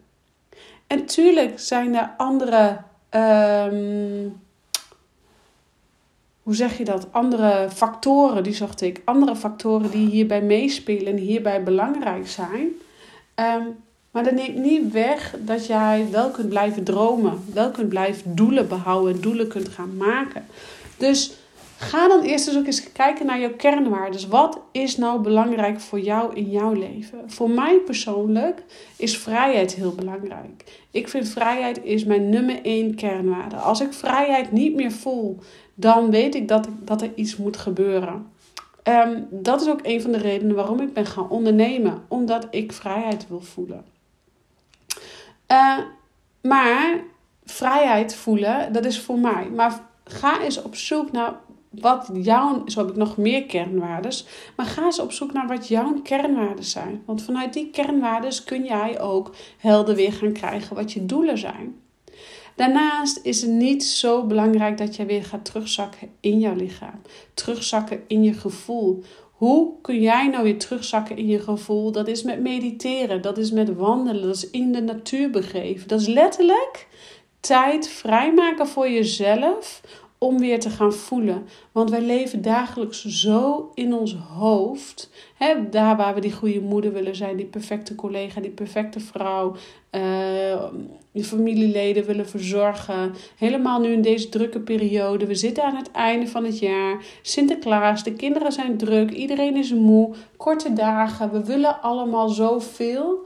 En 0.87 1.05
tuurlijk 1.05 1.59
zijn 1.59 1.95
er 1.95 2.13
andere. 2.17 2.81
Um, 3.09 4.41
hoe 6.41 6.55
zeg 6.55 6.77
je 6.77 6.83
dat? 6.83 7.07
Andere 7.11 7.69
factoren, 7.73 8.43
die 8.43 8.53
zocht 8.53 8.81
ik. 8.81 9.01
Andere 9.05 9.35
factoren 9.35 9.91
die 9.91 10.07
hierbij 10.07 10.41
meespelen 10.41 11.13
en 11.13 11.17
hierbij 11.17 11.63
belangrijk 11.63 12.27
zijn. 12.27 12.69
Ehm, 13.35 13.65
maar 14.17 14.25
dat 14.25 14.35
neemt 14.35 14.57
niet 14.57 14.91
weg 14.91 15.35
dat 15.39 15.65
jij 15.65 16.07
wel 16.11 16.29
kunt 16.29 16.49
blijven 16.49 16.83
dromen. 16.83 17.43
Wel 17.53 17.71
kunt 17.71 17.89
blijven 17.89 18.35
doelen 18.35 18.67
behouden 18.67 19.13
en 19.13 19.21
doelen 19.21 19.47
kunt 19.47 19.69
gaan 19.69 19.97
maken. 19.97 20.45
Dus 20.97 21.31
ga 21.77 22.07
dan 22.07 22.21
eerst 22.21 22.47
eens 22.47 22.57
ook 22.57 22.65
eens 22.65 22.91
kijken 22.91 23.25
naar 23.25 23.39
jouw 23.39 23.55
kernwaarden. 23.57 24.29
Wat 24.29 24.59
is 24.71 24.97
nou 24.97 25.21
belangrijk 25.21 25.79
voor 25.79 25.99
jou 25.99 26.35
in 26.35 26.49
jouw 26.49 26.73
leven? 26.73 27.19
Voor 27.27 27.49
mij 27.49 27.77
persoonlijk 27.85 28.63
is 28.95 29.17
vrijheid 29.17 29.75
heel 29.75 29.95
belangrijk. 29.95 30.63
Ik 30.91 31.07
vind 31.07 31.29
vrijheid 31.29 31.79
is 31.83 32.03
mijn 32.03 32.29
nummer 32.29 32.59
één 32.63 32.95
kernwaarde. 32.95 33.55
Als 33.55 33.81
ik 33.81 33.93
vrijheid 33.93 34.51
niet 34.51 34.75
meer 34.75 34.91
voel, 34.91 35.37
dan 35.73 36.09
weet 36.09 36.35
ik 36.35 36.47
dat, 36.47 36.67
dat 36.83 37.01
er 37.01 37.11
iets 37.15 37.35
moet 37.35 37.57
gebeuren. 37.57 38.25
Um, 38.83 39.27
dat 39.29 39.61
is 39.61 39.69
ook 39.69 39.79
een 39.83 40.01
van 40.01 40.11
de 40.11 40.17
redenen 40.17 40.55
waarom 40.55 40.81
ik 40.81 40.93
ben 40.93 41.05
gaan 41.05 41.29
ondernemen. 41.29 42.01
Omdat 42.07 42.47
ik 42.49 42.71
vrijheid 42.71 43.27
wil 43.27 43.41
voelen. 43.41 43.95
Uh, 45.51 45.77
maar 46.41 46.99
vrijheid 47.43 48.15
voelen, 48.15 48.73
dat 48.73 48.85
is 48.85 48.99
voor 48.99 49.19
mij. 49.19 49.49
Maar 49.55 49.81
ga 50.03 50.41
eens 50.41 50.61
op 50.61 50.75
zoek 50.75 51.11
naar 51.11 51.33
wat 51.69 52.09
jouw, 52.13 52.63
zo 52.65 52.79
heb 52.79 52.89
ik 52.89 52.95
nog 52.95 53.17
meer 53.17 53.45
kernwaardes, 53.45 54.25
maar 54.55 54.65
ga 54.65 54.85
eens 54.85 54.99
op 54.99 55.11
zoek 55.11 55.33
naar 55.33 55.47
wat 55.47 55.67
jouw 55.67 56.01
kernwaarden 56.03 56.65
zijn. 56.65 57.03
Want 57.05 57.23
vanuit 57.23 57.53
die 57.53 57.69
kernwaardes 57.69 58.43
kun 58.43 58.63
jij 58.63 58.99
ook 58.99 59.35
helder 59.57 59.95
weer 59.95 60.13
gaan 60.13 60.31
krijgen 60.31 60.75
wat 60.75 60.91
je 60.91 61.05
doelen 61.05 61.37
zijn. 61.37 61.75
Daarnaast 62.55 63.19
is 63.23 63.41
het 63.41 63.51
niet 63.51 63.83
zo 63.83 64.25
belangrijk 64.25 64.77
dat 64.77 64.95
je 64.95 65.05
weer 65.05 65.23
gaat 65.23 65.45
terugzakken 65.45 66.09
in 66.19 66.39
jouw 66.39 66.55
lichaam, 66.55 67.01
terugzakken 67.33 68.03
in 68.07 68.23
je 68.23 68.33
gevoel. 68.33 69.03
Hoe 69.37 69.73
kun 69.81 70.01
jij 70.01 70.27
nou 70.27 70.43
weer 70.43 70.57
terugzakken 70.57 71.17
in 71.17 71.27
je 71.27 71.39
gevoel? 71.39 71.91
Dat 71.91 72.07
is 72.07 72.23
met 72.23 72.39
mediteren, 72.39 73.21
dat 73.21 73.37
is 73.37 73.51
met 73.51 73.75
wandelen, 73.75 74.21
dat 74.21 74.35
is 74.35 74.49
in 74.49 74.71
de 74.71 74.81
natuur 74.81 75.29
begeven. 75.29 75.87
Dat 75.87 76.01
is 76.01 76.07
letterlijk 76.07 76.87
tijd 77.39 77.87
vrijmaken 77.87 78.67
voor 78.67 78.89
jezelf 78.89 79.81
om 80.17 80.39
weer 80.39 80.59
te 80.59 80.69
gaan 80.69 80.93
voelen. 80.93 81.45
Want 81.71 81.89
wij 81.89 82.01
leven 82.01 82.41
dagelijks 82.41 83.05
zo 83.05 83.71
in 83.73 83.93
ons 83.93 84.15
hoofd. 84.15 85.09
Hè, 85.35 85.69
daar 85.69 85.97
waar 85.97 86.13
we 86.13 86.21
die 86.21 86.31
goede 86.31 86.61
moeder 86.61 86.93
willen 86.93 87.15
zijn, 87.15 87.37
die 87.37 87.45
perfecte 87.45 87.95
collega, 87.95 88.41
die 88.41 88.51
perfecte 88.51 88.99
vrouw, 88.99 89.55
uh, 89.91 90.63
familieleden 91.23 92.05
willen 92.05 92.27
verzorgen. 92.27 93.13
Helemaal 93.37 93.79
nu 93.79 93.91
in 93.91 94.01
deze 94.01 94.29
drukke 94.29 94.59
periode. 94.59 95.25
We 95.25 95.35
zitten 95.35 95.63
aan 95.63 95.75
het 95.75 95.91
einde 95.91 96.27
van 96.27 96.45
het 96.45 96.59
jaar. 96.59 97.05
Sinterklaas, 97.21 98.03
de 98.03 98.13
kinderen 98.13 98.51
zijn 98.51 98.77
druk, 98.77 99.11
iedereen 99.11 99.55
is 99.55 99.73
moe, 99.73 100.13
korte 100.37 100.73
dagen. 100.73 101.31
We 101.31 101.45
willen 101.45 101.81
allemaal 101.81 102.29
zoveel. 102.29 103.25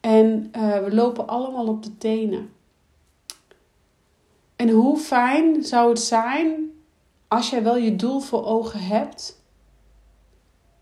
En 0.00 0.52
uh, 0.56 0.84
we 0.84 0.94
lopen 0.94 1.28
allemaal 1.28 1.66
op 1.66 1.82
de 1.82 1.96
tenen. 1.98 2.50
En 4.60 4.68
hoe 4.68 4.96
fijn 4.96 5.64
zou 5.64 5.88
het 5.88 6.00
zijn 6.00 6.70
als 7.28 7.50
jij 7.50 7.62
wel 7.62 7.76
je 7.76 7.96
doel 7.96 8.20
voor 8.20 8.44
ogen 8.44 8.80
hebt 8.80 9.42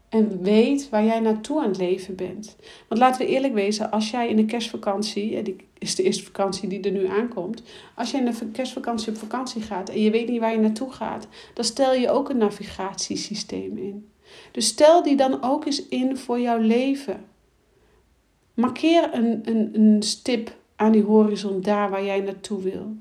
en 0.08 0.42
weet 0.42 0.88
waar 0.88 1.04
jij 1.04 1.20
naartoe 1.20 1.60
aan 1.60 1.68
het 1.68 1.78
leven 1.78 2.16
bent. 2.16 2.56
Want 2.88 3.00
laten 3.00 3.26
we 3.26 3.32
eerlijk 3.32 3.54
wezen, 3.54 3.90
als 3.90 4.10
jij 4.10 4.28
in 4.28 4.36
de 4.36 4.44
kerstvakantie, 4.44 5.36
en 5.36 5.44
die 5.44 5.56
is 5.78 5.94
de 5.94 6.02
eerste 6.02 6.24
vakantie 6.24 6.68
die 6.68 6.80
er 6.80 6.90
nu 6.90 7.06
aankomt, 7.06 7.62
als 7.94 8.10
jij 8.10 8.20
in 8.20 8.30
de 8.30 8.46
kerstvakantie 8.52 9.12
op 9.12 9.18
vakantie 9.18 9.62
gaat 9.62 9.88
en 9.88 10.00
je 10.00 10.10
weet 10.10 10.28
niet 10.28 10.40
waar 10.40 10.52
je 10.52 10.58
naartoe 10.58 10.92
gaat, 10.92 11.26
dan 11.54 11.64
stel 11.64 11.94
je 11.94 12.10
ook 12.10 12.28
een 12.28 12.38
navigatiesysteem 12.38 13.76
in. 13.76 14.08
Dus 14.52 14.66
stel 14.66 15.02
die 15.02 15.16
dan 15.16 15.42
ook 15.42 15.64
eens 15.64 15.88
in 15.88 16.16
voor 16.16 16.40
jouw 16.40 16.58
leven. 16.58 17.24
Markeer 18.54 19.14
een, 19.14 19.40
een, 19.44 19.70
een 19.80 20.02
stip 20.02 20.56
aan 20.76 20.92
die 20.92 21.02
horizon 21.02 21.60
daar 21.60 21.90
waar 21.90 22.04
jij 22.04 22.20
naartoe 22.20 22.62
wil. 22.62 22.96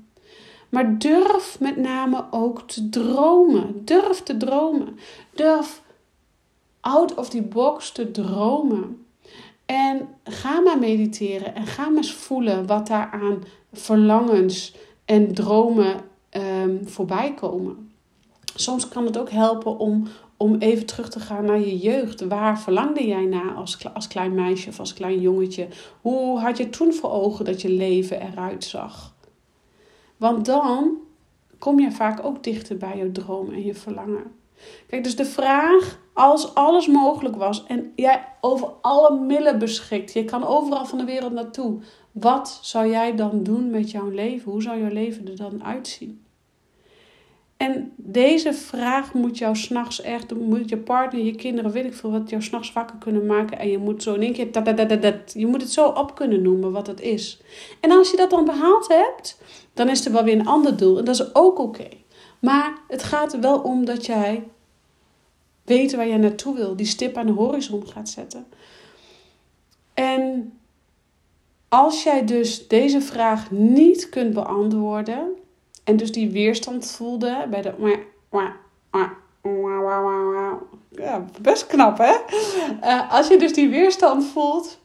Maar 0.68 0.98
durf 0.98 1.56
met 1.60 1.76
name 1.76 2.24
ook 2.30 2.68
te 2.68 2.88
dromen. 2.88 3.84
Durf 3.84 4.22
te 4.22 4.36
dromen. 4.36 4.98
Durf 5.34 5.82
out 6.80 7.14
of 7.14 7.28
the 7.28 7.42
box 7.42 7.92
te 7.92 8.10
dromen. 8.10 9.06
En 9.66 10.08
ga 10.24 10.60
maar 10.60 10.78
mediteren 10.78 11.54
en 11.54 11.66
ga 11.66 11.88
maar 11.88 11.96
eens 11.96 12.12
voelen 12.12 12.66
wat 12.66 12.86
daar 12.86 13.10
aan 13.12 13.44
verlangens 13.72 14.74
en 15.04 15.34
dromen 15.34 16.00
um, 16.30 16.88
voorbij 16.88 17.34
komen. 17.34 17.90
Soms 18.54 18.88
kan 18.88 19.04
het 19.04 19.18
ook 19.18 19.30
helpen 19.30 19.78
om, 19.78 20.06
om 20.36 20.56
even 20.58 20.86
terug 20.86 21.08
te 21.08 21.20
gaan 21.20 21.44
naar 21.44 21.60
je 21.60 21.78
jeugd. 21.78 22.20
Waar 22.20 22.60
verlangde 22.60 23.06
jij 23.06 23.24
naar 23.24 23.54
als, 23.54 23.78
als 23.94 24.06
klein 24.06 24.34
meisje 24.34 24.68
of 24.68 24.78
als 24.78 24.94
klein 24.94 25.20
jongetje? 25.20 25.68
Hoe 26.00 26.38
had 26.38 26.56
je 26.56 26.70
toen 26.70 26.92
voor 26.92 27.10
ogen 27.10 27.44
dat 27.44 27.62
je 27.62 27.70
leven 27.70 28.20
eruit 28.20 28.64
zag? 28.64 29.16
Want 30.18 30.44
dan 30.44 30.96
kom 31.58 31.80
je 31.80 31.92
vaak 31.92 32.24
ook 32.24 32.42
dichter 32.42 32.76
bij 32.76 32.96
je 32.96 33.12
droom 33.12 33.52
en 33.52 33.64
je 33.64 33.74
verlangen. 33.74 34.36
Kijk, 34.86 35.04
dus 35.04 35.16
de 35.16 35.24
vraag, 35.24 35.98
als 36.12 36.54
alles 36.54 36.86
mogelijk 36.86 37.36
was 37.36 37.64
en 37.66 37.92
jij 37.96 38.24
over 38.40 38.68
alle 38.80 39.18
middelen 39.18 39.58
beschikt, 39.58 40.12
je 40.12 40.24
kan 40.24 40.44
overal 40.44 40.86
van 40.86 40.98
de 40.98 41.04
wereld 41.04 41.32
naartoe, 41.32 41.80
wat 42.12 42.58
zou 42.62 42.88
jij 42.88 43.16
dan 43.16 43.42
doen 43.42 43.70
met 43.70 43.90
jouw 43.90 44.08
leven? 44.08 44.52
Hoe 44.52 44.62
zou 44.62 44.80
jouw 44.80 44.92
leven 44.92 45.28
er 45.28 45.36
dan 45.36 45.64
uitzien? 45.64 46.26
En 47.58 47.92
deze 47.96 48.52
vraag 48.52 49.14
moet 49.14 49.38
jou 49.38 49.56
s'nachts 49.56 50.00
echt, 50.00 50.34
moet 50.34 50.68
je 50.68 50.76
partner, 50.76 51.24
je 51.24 51.34
kinderen, 51.34 51.70
weet 51.70 51.84
ik 51.84 51.94
veel, 51.94 52.10
wat 52.10 52.30
jou 52.30 52.42
s'nachts 52.42 52.72
wakker 52.72 52.96
kunnen 52.96 53.26
maken. 53.26 53.58
En 53.58 53.68
je 53.68 53.78
moet 53.78 54.02
zo 54.02 54.14
in 54.14 54.22
één 54.22 54.32
keer, 54.32 54.52
dat, 54.52 55.02
dat, 55.02 55.32
je 55.34 55.46
moet 55.46 55.60
het 55.60 55.72
zo 55.72 55.88
op 55.88 56.14
kunnen 56.14 56.42
noemen 56.42 56.72
wat 56.72 56.86
het 56.86 57.00
is. 57.00 57.40
En 57.80 57.90
als 57.90 58.10
je 58.10 58.16
dat 58.16 58.30
dan 58.30 58.44
behaald 58.44 58.88
hebt, 58.88 59.40
dan 59.74 59.88
is 59.88 60.06
er 60.06 60.12
wel 60.12 60.24
weer 60.24 60.38
een 60.38 60.46
ander 60.46 60.76
doel. 60.76 60.98
En 60.98 61.04
dat 61.04 61.14
is 61.14 61.34
ook 61.34 61.58
oké. 61.58 61.88
Maar 62.38 62.78
het 62.88 63.02
gaat 63.02 63.32
er 63.32 63.40
wel 63.40 63.58
om 63.58 63.84
dat 63.84 64.06
jij 64.06 64.48
weet 65.64 65.94
waar 65.94 66.08
jij 66.08 66.16
naartoe 66.16 66.54
wil, 66.54 66.76
die 66.76 66.86
stip 66.86 67.16
aan 67.16 67.26
de 67.26 67.32
horizon 67.32 67.86
gaat 67.86 68.08
zetten. 68.08 68.46
En 69.94 70.52
als 71.68 72.02
jij 72.02 72.24
dus 72.24 72.68
deze 72.68 73.00
vraag 73.00 73.50
niet 73.50 74.08
kunt 74.08 74.34
beantwoorden, 74.34 75.36
en 75.88 75.96
dus 75.96 76.12
die 76.12 76.30
weerstand 76.30 76.90
voelde 76.90 77.46
bij 77.50 77.62
de. 77.62 77.72
Ja, 80.90 81.24
best 81.40 81.66
knap 81.66 81.98
hè? 81.98 82.14
Uh, 82.82 83.12
als 83.12 83.28
je 83.28 83.38
dus 83.38 83.52
die 83.52 83.68
weerstand 83.68 84.24
voelt, 84.24 84.78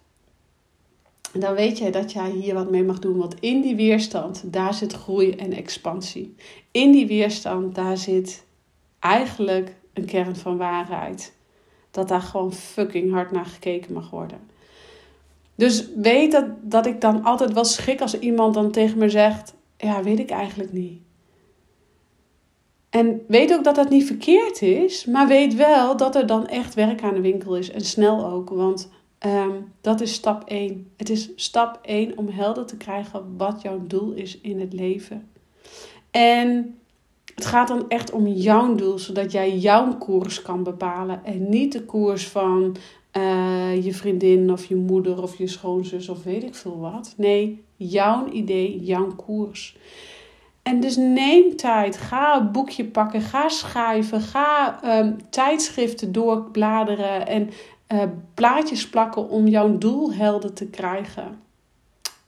dan 1.34 1.54
weet 1.54 1.78
je 1.78 1.90
dat 1.90 2.12
jij 2.12 2.30
hier 2.30 2.54
wat 2.54 2.70
mee 2.70 2.84
mag 2.84 3.00
doen. 3.00 3.18
Want 3.18 3.40
in 3.40 3.62
die 3.62 3.76
weerstand, 3.76 4.54
daar 4.54 4.74
zit 4.74 4.94
groei 4.94 5.32
en 5.32 5.54
expansie. 5.54 6.36
In 6.72 6.92
die 6.92 7.08
weerstand, 7.08 7.76
daar 7.76 7.98
zit 7.98 8.46
eigenlijk 9.00 9.76
een 9.94 10.06
kern 10.06 10.36
van 10.36 10.58
waarheid. 10.58 11.34
Dat 11.92 12.08
daar 12.08 12.22
gewoon 12.22 12.54
fucking 12.54 13.12
hard 13.12 13.32
naar 13.32 13.46
gekeken 13.46 13.94
mag 13.94 14.10
worden. 14.10 14.40
Dus 15.56 15.88
weet 15.96 16.32
dat, 16.32 16.46
dat 16.62 16.86
ik 16.86 17.02
dan 17.02 17.24
altijd 17.24 17.54
wel 17.54 17.66
schrik 17.66 18.02
als 18.02 18.20
iemand 18.20 18.54
dan 18.54 18.72
tegen 18.72 18.98
me 18.98 19.10
zegt: 19.10 19.54
Ja, 19.84 20.04
weet 20.04 20.20
ik 20.20 20.30
eigenlijk 20.30 20.74
niet. 20.74 21.02
En 22.90 23.22
weet 23.28 23.54
ook 23.54 23.64
dat 23.64 23.76
dat 23.76 23.90
niet 23.90 24.06
verkeerd 24.06 24.62
is, 24.62 25.06
maar 25.06 25.28
weet 25.28 25.56
wel 25.56 25.98
dat 25.98 26.16
er 26.16 26.28
dan 26.28 26.48
echt 26.48 26.74
werk 26.74 27.02
aan 27.04 27.14
de 27.14 27.22
winkel 27.22 27.58
is. 27.58 27.72
En 27.72 27.82
snel 27.82 28.26
ook, 28.26 28.50
want 28.50 28.90
um, 29.26 29.72
dat 29.82 30.02
is 30.02 30.14
stap 30.14 30.44
1. 30.46 30.92
Het 30.98 31.10
is 31.10 31.30
stap 31.36 31.80
1 31.82 32.18
om 32.18 32.28
helder 32.28 32.66
te 32.66 32.78
krijgen 32.78 33.38
wat 33.38 33.62
jouw 33.62 33.84
doel 33.88 34.12
is 34.12 34.42
in 34.42 34.60
het 34.60 34.74
leven. 34.74 35.30
En 36.12 36.78
het 37.36 37.46
gaat 37.46 37.68
dan 37.68 37.90
echt 37.90 38.12
om 38.12 38.28
jouw 38.28 38.76
doel, 38.76 38.98
zodat 38.98 39.32
jij 39.32 39.58
jouw 39.58 39.98
koers 39.98 40.42
kan 40.42 40.64
bepalen. 40.64 41.26
En 41.26 41.50
niet 41.50 41.72
de 41.72 41.86
koers 41.86 42.28
van 42.28 42.76
uh, 43.18 43.84
je 43.84 43.94
vriendin 43.94 44.52
of 44.52 44.66
je 44.66 44.76
moeder 44.76 45.22
of 45.22 45.38
je 45.38 45.48
schoonzus 45.48 46.10
of 46.10 46.24
weet 46.24 46.44
ik 46.44 46.56
veel 46.56 46.80
wat. 46.80 47.14
Nee, 47.18 47.64
jouw 47.76 48.28
idee, 48.28 48.84
jouw 48.84 49.16
koers. 49.16 49.78
En 50.64 50.80
dus 50.80 50.96
neem 50.96 51.56
tijd. 51.56 51.98
Ga 51.98 52.38
een 52.38 52.52
boekje 52.52 52.86
pakken. 52.86 53.22
Ga 53.22 53.50
schrijven. 53.50 54.22
Ga 54.22 54.80
um, 55.00 55.30
tijdschriften 55.30 56.12
doorbladeren. 56.12 57.28
En 57.28 57.50
uh, 57.94 58.04
plaatjes 58.34 58.90
plakken 58.90 59.30
om 59.30 59.48
jouw 59.48 59.78
doel 59.78 60.14
helder 60.14 60.54
te 60.54 60.66
krijgen. 60.66 61.40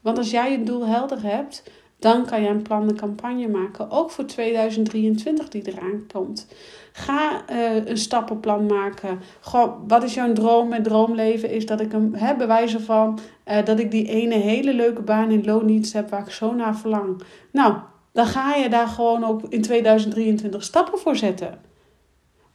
Want 0.00 0.18
als 0.18 0.30
jij 0.30 0.50
je 0.50 0.62
doel 0.62 0.86
helder 0.86 1.22
hebt, 1.22 1.70
dan 1.98 2.26
kan 2.26 2.42
je 2.42 2.48
een 2.48 2.62
plan 2.62 2.96
campagne 2.96 3.48
maken. 3.48 3.90
Ook 3.90 4.10
voor 4.10 4.24
2023 4.24 5.48
die 5.48 5.62
eraan 5.64 6.06
komt. 6.12 6.46
Ga 6.92 7.44
uh, 7.50 7.86
een 7.86 7.96
stappenplan 7.96 8.66
maken. 8.66 9.18
Goh, 9.40 9.72
wat 9.86 10.02
is 10.02 10.14
jouw 10.14 10.32
droom? 10.32 10.68
Mijn 10.68 10.82
droomleven 10.82 11.50
is 11.50 11.66
dat 11.66 11.80
ik 11.80 11.92
een 11.92 12.14
hè, 12.16 12.36
bewijzen 12.36 12.80
van 12.80 13.18
uh, 13.48 13.64
dat 13.64 13.78
ik 13.78 13.90
die 13.90 14.08
ene 14.08 14.34
hele 14.34 14.74
leuke 14.74 15.02
baan 15.02 15.30
in 15.30 15.44
loondienst 15.44 15.92
heb 15.92 16.10
waar 16.10 16.26
ik 16.26 16.30
zo 16.30 16.54
naar 16.54 16.76
verlang. 16.76 17.22
Nou, 17.52 17.74
dan 18.12 18.26
ga 18.26 18.54
je 18.54 18.68
daar 18.68 18.88
gewoon 18.88 19.24
ook 19.24 19.42
in 19.48 19.62
2023 19.62 20.62
stappen 20.62 20.98
voor 20.98 21.16
zetten. 21.16 21.58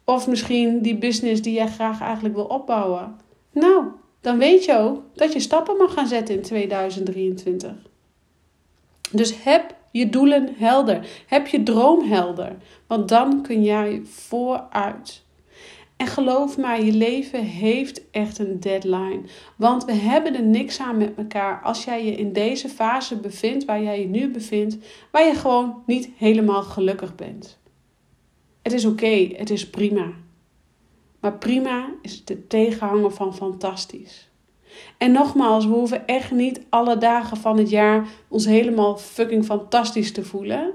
Of 0.04 0.28
misschien 0.28 0.82
die 0.82 0.98
business 0.98 1.42
die 1.42 1.54
jij 1.54 1.68
graag 1.68 2.00
eigenlijk 2.00 2.34
wil 2.34 2.44
opbouwen. 2.44 3.16
Nou, 3.52 3.84
dan 4.20 4.38
weet 4.38 4.64
je 4.64 4.78
ook 4.78 5.02
dat 5.14 5.32
je 5.32 5.40
stappen 5.40 5.76
mag 5.76 5.92
gaan 5.92 6.06
zetten 6.06 6.34
in 6.34 6.42
2023. 6.42 7.72
Dus 9.12 9.42
heb 9.42 9.76
je 9.90 10.08
doelen 10.08 10.54
helder. 10.56 11.06
Heb 11.26 11.46
je 11.46 11.62
droom 11.62 12.08
helder. 12.08 12.56
Want 12.86 13.08
dan 13.08 13.42
kun 13.42 13.62
jij 13.62 14.00
vooruit. 14.04 15.24
En 15.96 16.06
geloof 16.06 16.58
mij, 16.58 16.84
je 16.84 16.92
leven 16.92 17.44
heeft 17.44 18.10
echt 18.10 18.38
een 18.38 18.60
deadline. 18.60 19.20
Want 19.56 19.84
we 19.84 19.92
hebben 19.92 20.34
er 20.34 20.42
niks 20.42 20.80
aan 20.80 20.96
met 20.96 21.12
elkaar 21.16 21.60
als 21.62 21.84
jij 21.84 22.04
je 22.04 22.12
in 22.12 22.32
deze 22.32 22.68
fase 22.68 23.16
bevindt, 23.16 23.64
waar 23.64 23.82
jij 23.82 24.00
je 24.00 24.06
nu 24.06 24.30
bevindt, 24.30 24.76
waar 25.10 25.26
je 25.26 25.34
gewoon 25.34 25.82
niet 25.86 26.10
helemaal 26.16 26.62
gelukkig 26.62 27.14
bent. 27.14 27.58
Het 28.62 28.72
is 28.72 28.84
oké, 28.84 29.28
het 29.36 29.50
is 29.50 29.70
prima. 29.70 30.12
Maar 31.20 31.38
prima 31.38 31.94
is 32.02 32.24
de 32.24 32.46
tegenhanger 32.46 33.10
van 33.10 33.34
fantastisch. 33.34 34.30
En 34.98 35.12
nogmaals, 35.12 35.66
we 35.66 35.72
hoeven 35.72 36.06
echt 36.06 36.30
niet 36.30 36.60
alle 36.68 36.98
dagen 36.98 37.36
van 37.36 37.58
het 37.58 37.70
jaar 37.70 38.08
ons 38.28 38.44
helemaal 38.44 38.96
fucking 38.96 39.44
fantastisch 39.44 40.12
te 40.12 40.24
voelen. 40.24 40.72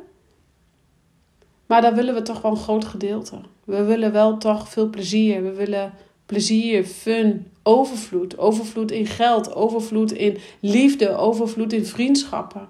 Maar 1.66 1.82
daar 1.82 1.96
willen 1.96 2.14
we 2.14 2.22
toch 2.22 2.42
wel 2.42 2.52
een 2.52 2.58
groot 2.58 2.86
gedeelte. 2.86 3.40
We 3.64 3.84
willen 3.84 4.12
wel 4.12 4.38
toch 4.38 4.70
veel 4.70 4.90
plezier. 4.90 5.44
We 5.44 5.52
willen 5.52 5.94
plezier, 6.26 6.84
fun, 6.84 7.48
overvloed. 7.64 8.38
Overvloed 8.38 8.92
in 8.92 9.06
geld, 9.06 9.56
overvloed 9.56 10.12
in 10.12 10.38
liefde, 10.60 11.10
overvloed 11.10 11.74
in 11.74 11.86
vriendschappen. 11.86 12.68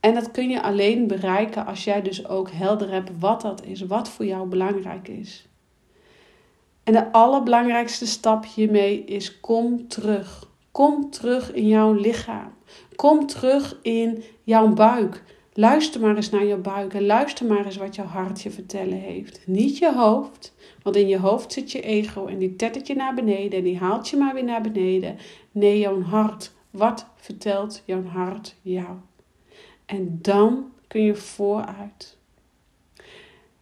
En 0.00 0.14
dat 0.14 0.30
kun 0.30 0.48
je 0.48 0.62
alleen 0.62 1.06
bereiken 1.06 1.66
als 1.66 1.84
jij 1.84 2.02
dus 2.02 2.26
ook 2.28 2.50
helder 2.50 2.90
hebt 2.90 3.10
wat 3.18 3.40
dat 3.40 3.64
is, 3.64 3.80
wat 3.80 4.08
voor 4.08 4.24
jou 4.24 4.48
belangrijk 4.48 5.08
is. 5.08 5.48
En 6.84 6.92
de 6.92 7.12
allerbelangrijkste 7.12 8.06
stap 8.06 8.44
hiermee 8.46 9.04
is 9.04 9.40
kom 9.40 9.88
terug. 9.88 10.48
Kom 10.70 11.10
terug 11.10 11.52
in 11.52 11.66
jouw 11.66 11.92
lichaam. 11.92 12.52
Kom 12.96 13.26
terug 13.26 13.78
in 13.82 14.22
jouw 14.42 14.68
buik. 14.68 15.22
Luister 15.52 16.00
maar 16.00 16.16
eens 16.16 16.30
naar 16.30 16.44
je 16.44 16.56
buik 16.56 16.94
en 16.94 17.06
luister 17.06 17.46
maar 17.46 17.64
eens 17.64 17.76
wat 17.76 17.94
jouw 17.94 18.06
hart 18.06 18.42
je 18.42 18.50
vertellen 18.50 18.98
heeft. 18.98 19.40
Niet 19.46 19.78
je 19.78 19.94
hoofd, 19.94 20.54
want 20.82 20.96
in 20.96 21.08
je 21.08 21.18
hoofd 21.18 21.52
zit 21.52 21.72
je 21.72 21.80
ego 21.80 22.26
en 22.26 22.38
die 22.38 22.56
tettert 22.56 22.86
je 22.86 22.94
naar 22.94 23.14
beneden 23.14 23.58
en 23.58 23.64
die 23.64 23.78
haalt 23.78 24.08
je 24.08 24.16
maar 24.16 24.34
weer 24.34 24.44
naar 24.44 24.60
beneden. 24.60 25.16
Nee, 25.50 25.78
jouw 25.78 26.02
hart. 26.02 26.52
Wat 26.70 27.06
vertelt 27.16 27.82
jouw 27.84 28.04
hart 28.04 28.56
jou? 28.62 28.96
En 29.86 30.18
dan 30.22 30.72
kun 30.86 31.02
je 31.02 31.14
vooruit. 31.14 32.18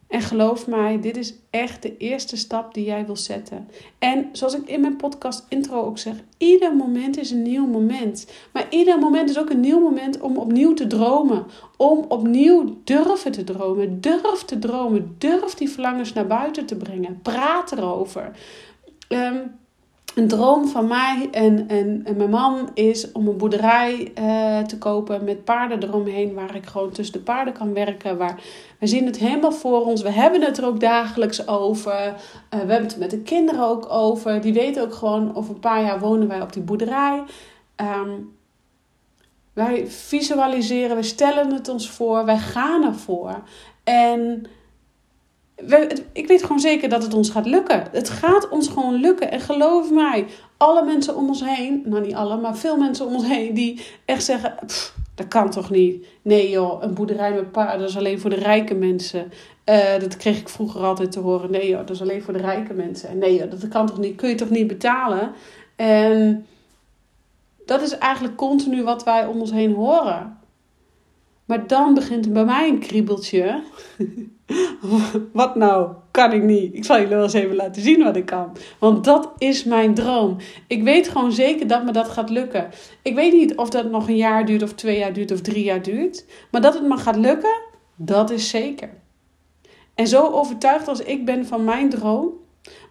En 0.09 0.21
geloof 0.21 0.67
mij, 0.67 0.99
dit 0.99 1.17
is 1.17 1.33
echt 1.49 1.81
de 1.81 1.97
eerste 1.97 2.37
stap 2.37 2.73
die 2.73 2.85
jij 2.85 3.05
wil 3.05 3.15
zetten. 3.15 3.67
En 3.99 4.29
zoals 4.31 4.55
ik 4.55 4.67
in 4.67 4.81
mijn 4.81 4.95
podcast 4.95 5.45
intro 5.49 5.83
ook 5.83 5.97
zeg, 5.97 6.13
ieder 6.37 6.75
moment 6.75 7.17
is 7.17 7.31
een 7.31 7.41
nieuw 7.41 7.67
moment. 7.67 8.27
Maar 8.53 8.65
ieder 8.69 8.99
moment 8.99 9.29
is 9.29 9.39
ook 9.39 9.49
een 9.49 9.59
nieuw 9.59 9.79
moment 9.79 10.19
om 10.21 10.37
opnieuw 10.37 10.73
te 10.73 10.87
dromen. 10.87 11.45
Om 11.77 12.05
opnieuw 12.07 12.81
durven 12.83 13.31
te 13.31 13.43
dromen. 13.43 14.01
Durf 14.01 14.43
te 14.45 14.59
dromen. 14.59 15.15
Durf 15.17 15.53
die 15.53 15.69
verlangens 15.69 16.13
naar 16.13 16.27
buiten 16.27 16.65
te 16.65 16.75
brengen. 16.75 17.19
Praat 17.21 17.71
erover. 17.71 18.31
Um, 19.09 19.58
een 20.19 20.27
droom 20.27 20.67
van 20.67 20.87
mij 20.87 21.29
en, 21.31 21.67
en, 21.67 22.01
en 22.05 22.17
mijn 22.17 22.29
man 22.29 22.69
is 22.73 23.11
om 23.11 23.27
een 23.27 23.37
boerderij 23.37 24.11
uh, 24.19 24.59
te 24.59 24.77
kopen 24.77 25.23
met 25.23 25.43
paarden 25.43 25.83
eromheen, 25.83 26.33
waar 26.33 26.55
ik 26.55 26.65
gewoon 26.65 26.91
tussen 26.91 27.17
de 27.17 27.23
paarden 27.23 27.53
kan 27.53 27.73
werken. 27.73 28.17
Waar, 28.17 28.41
we 28.79 28.87
zien 28.87 29.05
het 29.05 29.17
helemaal 29.17 29.51
voor 29.51 29.85
ons. 29.85 30.01
We 30.01 30.11
hebben 30.11 30.41
het 30.41 30.57
er 30.57 30.65
ook 30.65 30.79
dagelijks 30.79 31.47
over. 31.47 31.93
Uh, 31.93 32.11
we 32.49 32.57
hebben 32.57 32.81
het 32.81 32.97
met 32.97 33.09
de 33.09 33.21
kinderen 33.21 33.67
ook 33.67 33.91
over. 33.91 34.41
Die 34.41 34.53
weten 34.53 34.83
ook 34.83 34.93
gewoon, 34.93 35.35
over 35.35 35.53
een 35.53 35.59
paar 35.59 35.83
jaar 35.83 35.99
wonen 35.99 36.27
wij 36.27 36.41
op 36.41 36.53
die 36.53 36.63
boerderij. 36.63 37.23
Um, 37.75 38.37
wij 39.53 39.87
visualiseren, 39.87 40.95
we 40.95 41.03
stellen 41.03 41.53
het 41.53 41.69
ons 41.69 41.89
voor, 41.89 42.25
wij 42.25 42.37
gaan 42.37 42.83
ervoor. 42.83 43.41
En 43.83 44.45
ik 46.13 46.27
weet 46.27 46.41
gewoon 46.41 46.59
zeker 46.59 46.89
dat 46.89 47.03
het 47.03 47.13
ons 47.13 47.29
gaat 47.29 47.45
lukken. 47.45 47.83
Het 47.91 48.09
gaat 48.09 48.49
ons 48.49 48.67
gewoon 48.67 48.93
lukken. 48.93 49.31
En 49.31 49.39
geloof 49.39 49.91
mij, 49.91 50.25
alle 50.57 50.85
mensen 50.85 51.15
om 51.15 51.27
ons 51.27 51.43
heen, 51.45 51.81
nou 51.85 52.05
niet 52.05 52.15
alle, 52.15 52.37
maar 52.37 52.57
veel 52.57 52.77
mensen 52.77 53.05
om 53.05 53.13
ons 53.13 53.27
heen, 53.27 53.53
die 53.53 53.81
echt 54.05 54.23
zeggen: 54.23 54.55
dat 55.15 55.27
kan 55.27 55.49
toch 55.49 55.69
niet? 55.69 56.05
Nee 56.21 56.49
joh, 56.49 56.83
een 56.83 56.93
boerderij 56.93 57.33
met 57.33 57.51
paarden 57.51 57.87
is 57.87 57.97
alleen 57.97 58.19
voor 58.19 58.29
de 58.29 58.35
rijke 58.35 58.73
mensen. 58.73 59.31
Uh, 59.65 59.99
dat 59.99 60.17
kreeg 60.17 60.39
ik 60.39 60.49
vroeger 60.49 60.81
altijd 60.81 61.11
te 61.11 61.19
horen. 61.19 61.51
Nee 61.51 61.69
joh, 61.69 61.77
dat 61.77 61.89
is 61.89 62.01
alleen 62.01 62.21
voor 62.21 62.33
de 62.33 62.39
rijke 62.39 62.73
mensen. 62.73 63.09
En 63.09 63.17
nee 63.17 63.35
joh, 63.35 63.51
dat 63.51 63.67
kan 63.67 63.87
toch 63.87 63.97
niet? 63.97 64.15
Kun 64.15 64.29
je 64.29 64.35
toch 64.35 64.49
niet 64.49 64.67
betalen? 64.67 65.31
En 65.75 66.45
dat 67.65 67.81
is 67.81 67.97
eigenlijk 67.97 68.35
continu 68.35 68.83
wat 68.83 69.03
wij 69.03 69.25
om 69.25 69.39
ons 69.39 69.51
heen 69.51 69.73
horen. 69.73 70.37
Maar 71.45 71.67
dan 71.67 71.93
begint 71.93 72.33
bij 72.33 72.45
mij 72.45 72.69
een 72.69 72.79
kriebeltje. 72.79 73.61
wat 75.33 75.55
nou? 75.55 75.91
Kan 76.11 76.31
ik 76.31 76.43
niet. 76.43 76.75
Ik 76.75 76.85
zal 76.85 76.95
jullie 76.95 77.13
wel 77.13 77.23
eens 77.23 77.33
even 77.33 77.55
laten 77.55 77.81
zien 77.81 78.03
wat 78.03 78.15
ik 78.15 78.25
kan. 78.25 78.57
Want 78.79 79.03
dat 79.03 79.31
is 79.37 79.63
mijn 79.63 79.93
droom. 79.93 80.37
Ik 80.67 80.83
weet 80.83 81.09
gewoon 81.09 81.31
zeker 81.31 81.67
dat 81.67 81.85
me 81.85 81.91
dat 81.91 82.09
gaat 82.09 82.29
lukken. 82.29 82.69
Ik 83.01 83.15
weet 83.15 83.33
niet 83.33 83.55
of 83.55 83.69
dat 83.69 83.89
nog 83.89 84.07
een 84.07 84.17
jaar 84.17 84.45
duurt, 84.45 84.63
of 84.63 84.73
twee 84.73 84.97
jaar 84.97 85.13
duurt, 85.13 85.31
of 85.31 85.41
drie 85.41 85.63
jaar 85.63 85.81
duurt. 85.81 86.25
Maar 86.51 86.61
dat 86.61 86.73
het 86.73 86.83
me 86.83 86.97
gaat 86.97 87.15
lukken, 87.15 87.61
dat 87.95 88.29
is 88.29 88.49
zeker. 88.49 88.89
En 89.95 90.07
zo 90.07 90.31
overtuigd 90.31 90.87
als 90.87 90.99
ik 90.99 91.25
ben 91.25 91.45
van 91.45 91.63
mijn 91.63 91.89
droom, 91.89 92.29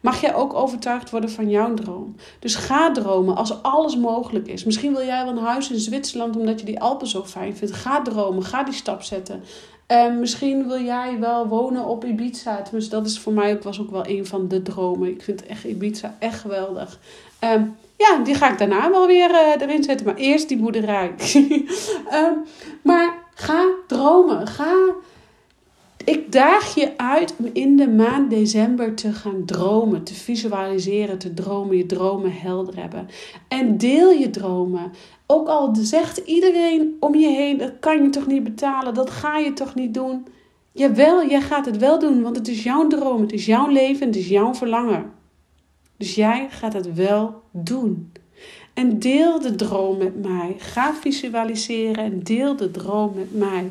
mag 0.01 0.21
jij 0.21 0.35
ook 0.35 0.55
overtuigd 0.55 1.11
worden 1.11 1.31
van 1.31 1.51
jouw 1.51 1.75
droom. 1.75 2.15
Dus 2.39 2.55
ga 2.55 2.93
dromen 2.93 3.37
als 3.37 3.63
alles 3.63 3.97
mogelijk 3.97 4.49
is. 4.49 4.65
Misschien 4.65 4.93
wil 4.93 5.05
jij 5.05 5.25
wel 5.25 5.37
een 5.37 5.45
huis 5.45 5.71
in 5.71 5.79
Zwitserland 5.79 6.37
omdat 6.37 6.61
je 6.61 6.67
die 6.67 6.81
Alpen 6.81 7.07
zo 7.07 7.25
fijn 7.25 7.57
vindt. 7.57 7.75
Ga 7.75 8.03
dromen, 8.03 8.43
ga 8.43 8.63
die 8.63 8.75
stap 8.75 9.03
zetten. 9.03 9.43
En 9.89 10.21
misschien 10.21 10.67
wil 10.67 10.81
jij 10.81 11.17
wel 11.19 11.47
wonen 11.47 11.85
op 11.85 12.05
Ibiza. 12.05 12.63
Dus 12.71 12.89
dat 12.89 13.07
is 13.07 13.19
voor 13.19 13.33
mij 13.33 13.53
ook, 13.53 13.63
was 13.63 13.81
ook 13.81 13.91
wel 13.91 14.09
een 14.09 14.27
van 14.27 14.49
de 14.49 14.63
dromen. 14.63 15.09
Ik 15.09 15.23
vind 15.23 15.47
echt 15.47 15.65
Ibiza 15.65 16.17
echt 16.19 16.41
geweldig. 16.41 16.99
Um, 17.45 17.77
ja, 17.97 18.19
die 18.25 18.35
ga 18.35 18.51
ik 18.53 18.59
daarna 18.59 18.91
wel 18.91 19.07
weer 19.07 19.31
uh, 19.31 19.61
erin 19.61 19.83
zetten. 19.83 20.07
Maar 20.07 20.17
eerst 20.17 20.49
die 20.49 20.59
boerderij. 20.59 21.15
um, 22.13 22.45
maar 22.83 23.15
ga 23.35 23.65
dromen. 23.87 24.47
Ga 24.47 24.75
ik 26.09 26.33
daag 26.33 26.75
je 26.75 26.97
uit 26.97 27.35
om 27.39 27.51
in 27.53 27.77
de 27.77 27.89
maand 27.89 28.31
december 28.31 28.95
te 28.95 29.13
gaan 29.13 29.45
dromen, 29.45 30.05
te 30.05 30.15
visualiseren, 30.15 31.19
te 31.19 31.35
dromen, 31.35 31.77
je 31.77 31.87
dromen 31.87 32.33
helder 32.33 32.77
hebben. 32.77 33.09
En 33.49 33.79
deel 33.79 34.11
je 34.11 34.31
dromen. 34.31 34.93
Ook 35.27 35.49
al 35.49 35.75
zegt 35.75 36.17
iedereen 36.17 36.97
om 37.01 37.15
je 37.15 37.29
heen, 37.29 37.59
dat 37.59 37.73
kan 37.81 38.03
je 38.03 38.11
toch 38.11 38.27
niet 38.27 38.45
betalen, 38.45 38.95
dat 38.95 39.11
ga 39.11 39.39
je 39.39 39.53
toch 39.53 39.75
niet 39.75 39.95
doen. 39.95 40.27
Jawel, 40.73 41.29
jij 41.29 41.41
gaat 41.41 41.67
het 41.67 41.77
wel 41.77 41.99
doen, 41.99 42.23
want 42.23 42.37
het 42.37 42.49
is 42.49 42.63
jouw 42.63 42.87
droom, 42.87 43.21
het 43.21 43.33
is 43.33 43.47
jouw 43.47 43.69
leven, 43.69 44.07
het 44.07 44.17
is 44.17 44.29
jouw 44.29 44.55
verlangen. 44.55 45.13
Dus 45.97 46.15
jij 46.15 46.47
gaat 46.51 46.73
het 46.73 46.95
wel 46.95 47.43
doen. 47.51 48.13
En 48.75 48.99
deel 48.99 49.41
de 49.41 49.55
droom 49.55 49.99
met 49.99 50.23
mij. 50.23 50.55
Ga 50.59 50.95
visualiseren 50.95 52.05
en 52.05 52.23
deel 52.23 52.57
de 52.57 52.71
droom 52.71 53.13
met 53.15 53.35
mij. 53.35 53.71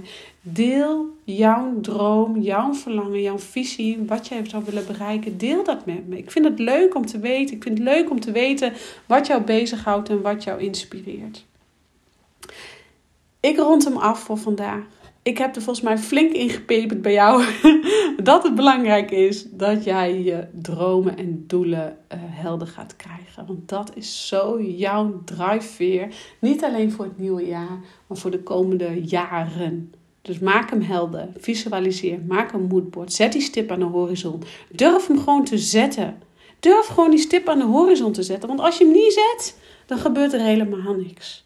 Deel 0.53 1.15
jouw 1.23 1.81
droom, 1.81 2.41
jouw 2.41 2.73
verlangen, 2.73 3.21
jouw 3.21 3.39
visie, 3.39 4.03
wat 4.07 4.27
jij 4.27 4.45
zou 4.45 4.63
willen 4.65 4.85
bereiken. 4.87 5.37
Deel 5.37 5.63
dat 5.63 5.85
met 5.85 6.07
me. 6.07 6.17
Ik 6.17 6.31
vind 6.31 6.45
het 6.45 6.59
leuk 6.59 6.95
om 6.95 7.05
te 7.05 7.19
weten. 7.19 7.55
Ik 7.55 7.63
vind 7.63 7.77
het 7.77 7.87
leuk 7.87 8.09
om 8.09 8.19
te 8.19 8.31
weten 8.31 8.73
wat 9.05 9.27
jou 9.27 9.41
bezighoudt 9.43 10.09
en 10.09 10.21
wat 10.21 10.43
jou 10.43 10.61
inspireert. 10.61 11.45
Ik 13.39 13.57
rond 13.57 13.83
hem 13.83 13.97
af 13.97 14.19
voor 14.19 14.37
vandaag. 14.37 14.83
Ik 15.21 15.37
heb 15.37 15.55
er 15.55 15.61
volgens 15.61 15.85
mij 15.85 15.97
flink 15.97 16.31
in 16.31 16.49
gepeperd 16.49 17.01
bij 17.01 17.13
jou. 17.13 17.43
dat 18.23 18.43
het 18.43 18.55
belangrijk 18.55 19.11
is 19.11 19.51
dat 19.51 19.83
jij 19.83 20.21
je 20.23 20.47
dromen 20.61 21.17
en 21.17 21.43
doelen 21.47 21.97
uh, 22.13 22.19
helder 22.21 22.67
gaat 22.67 22.95
krijgen. 22.95 23.45
Want 23.45 23.69
dat 23.69 23.91
is 23.95 24.27
zo 24.27 24.61
jouw 24.61 25.21
driveveer. 25.25 26.07
Niet 26.39 26.63
alleen 26.63 26.91
voor 26.91 27.05
het 27.05 27.17
nieuwe 27.17 27.45
jaar, 27.45 27.79
maar 28.07 28.17
voor 28.17 28.31
de 28.31 28.43
komende 28.43 29.03
jaren. 29.03 29.91
Dus 30.27 30.39
maak 30.39 30.69
hem 30.69 30.81
helder. 30.81 31.27
Visualiseer. 31.37 32.19
Maak 32.27 32.53
een 32.53 32.67
moodboard. 32.67 33.13
Zet 33.13 33.31
die 33.31 33.41
stip 33.41 33.71
aan 33.71 33.79
de 33.79 33.85
horizon. 33.85 34.43
Durf 34.71 35.07
hem 35.07 35.19
gewoon 35.19 35.45
te 35.45 35.57
zetten. 35.57 36.17
Durf 36.59 36.85
gewoon 36.85 37.09
die 37.09 37.19
stip 37.19 37.47
aan 37.47 37.59
de 37.59 37.65
horizon 37.65 38.11
te 38.11 38.23
zetten. 38.23 38.47
Want 38.47 38.59
als 38.59 38.77
je 38.77 38.83
hem 38.83 38.93
niet 38.93 39.13
zet, 39.13 39.57
dan 39.85 39.97
gebeurt 39.97 40.33
er 40.33 40.41
helemaal 40.41 40.93
niks. 40.93 41.45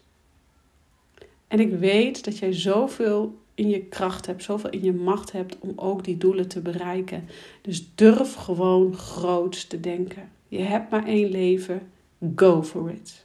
En 1.48 1.60
ik 1.60 1.72
weet 1.72 2.24
dat 2.24 2.38
jij 2.38 2.52
zoveel 2.52 3.38
in 3.54 3.68
je 3.68 3.80
kracht 3.80 4.26
hebt, 4.26 4.42
zoveel 4.42 4.70
in 4.70 4.82
je 4.82 4.92
macht 4.92 5.32
hebt 5.32 5.56
om 5.58 5.72
ook 5.76 6.04
die 6.04 6.18
doelen 6.18 6.48
te 6.48 6.60
bereiken. 6.60 7.28
Dus 7.60 7.94
durf 7.94 8.34
gewoon 8.34 8.96
groots 8.96 9.66
te 9.66 9.80
denken. 9.80 10.30
Je 10.48 10.60
hebt 10.60 10.90
maar 10.90 11.06
één 11.06 11.30
leven. 11.30 11.90
Go 12.36 12.62
for 12.62 12.90
it. 12.90 13.24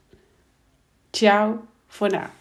Ciao 1.11 1.59
voor 1.87 2.09
nu. 2.09 2.36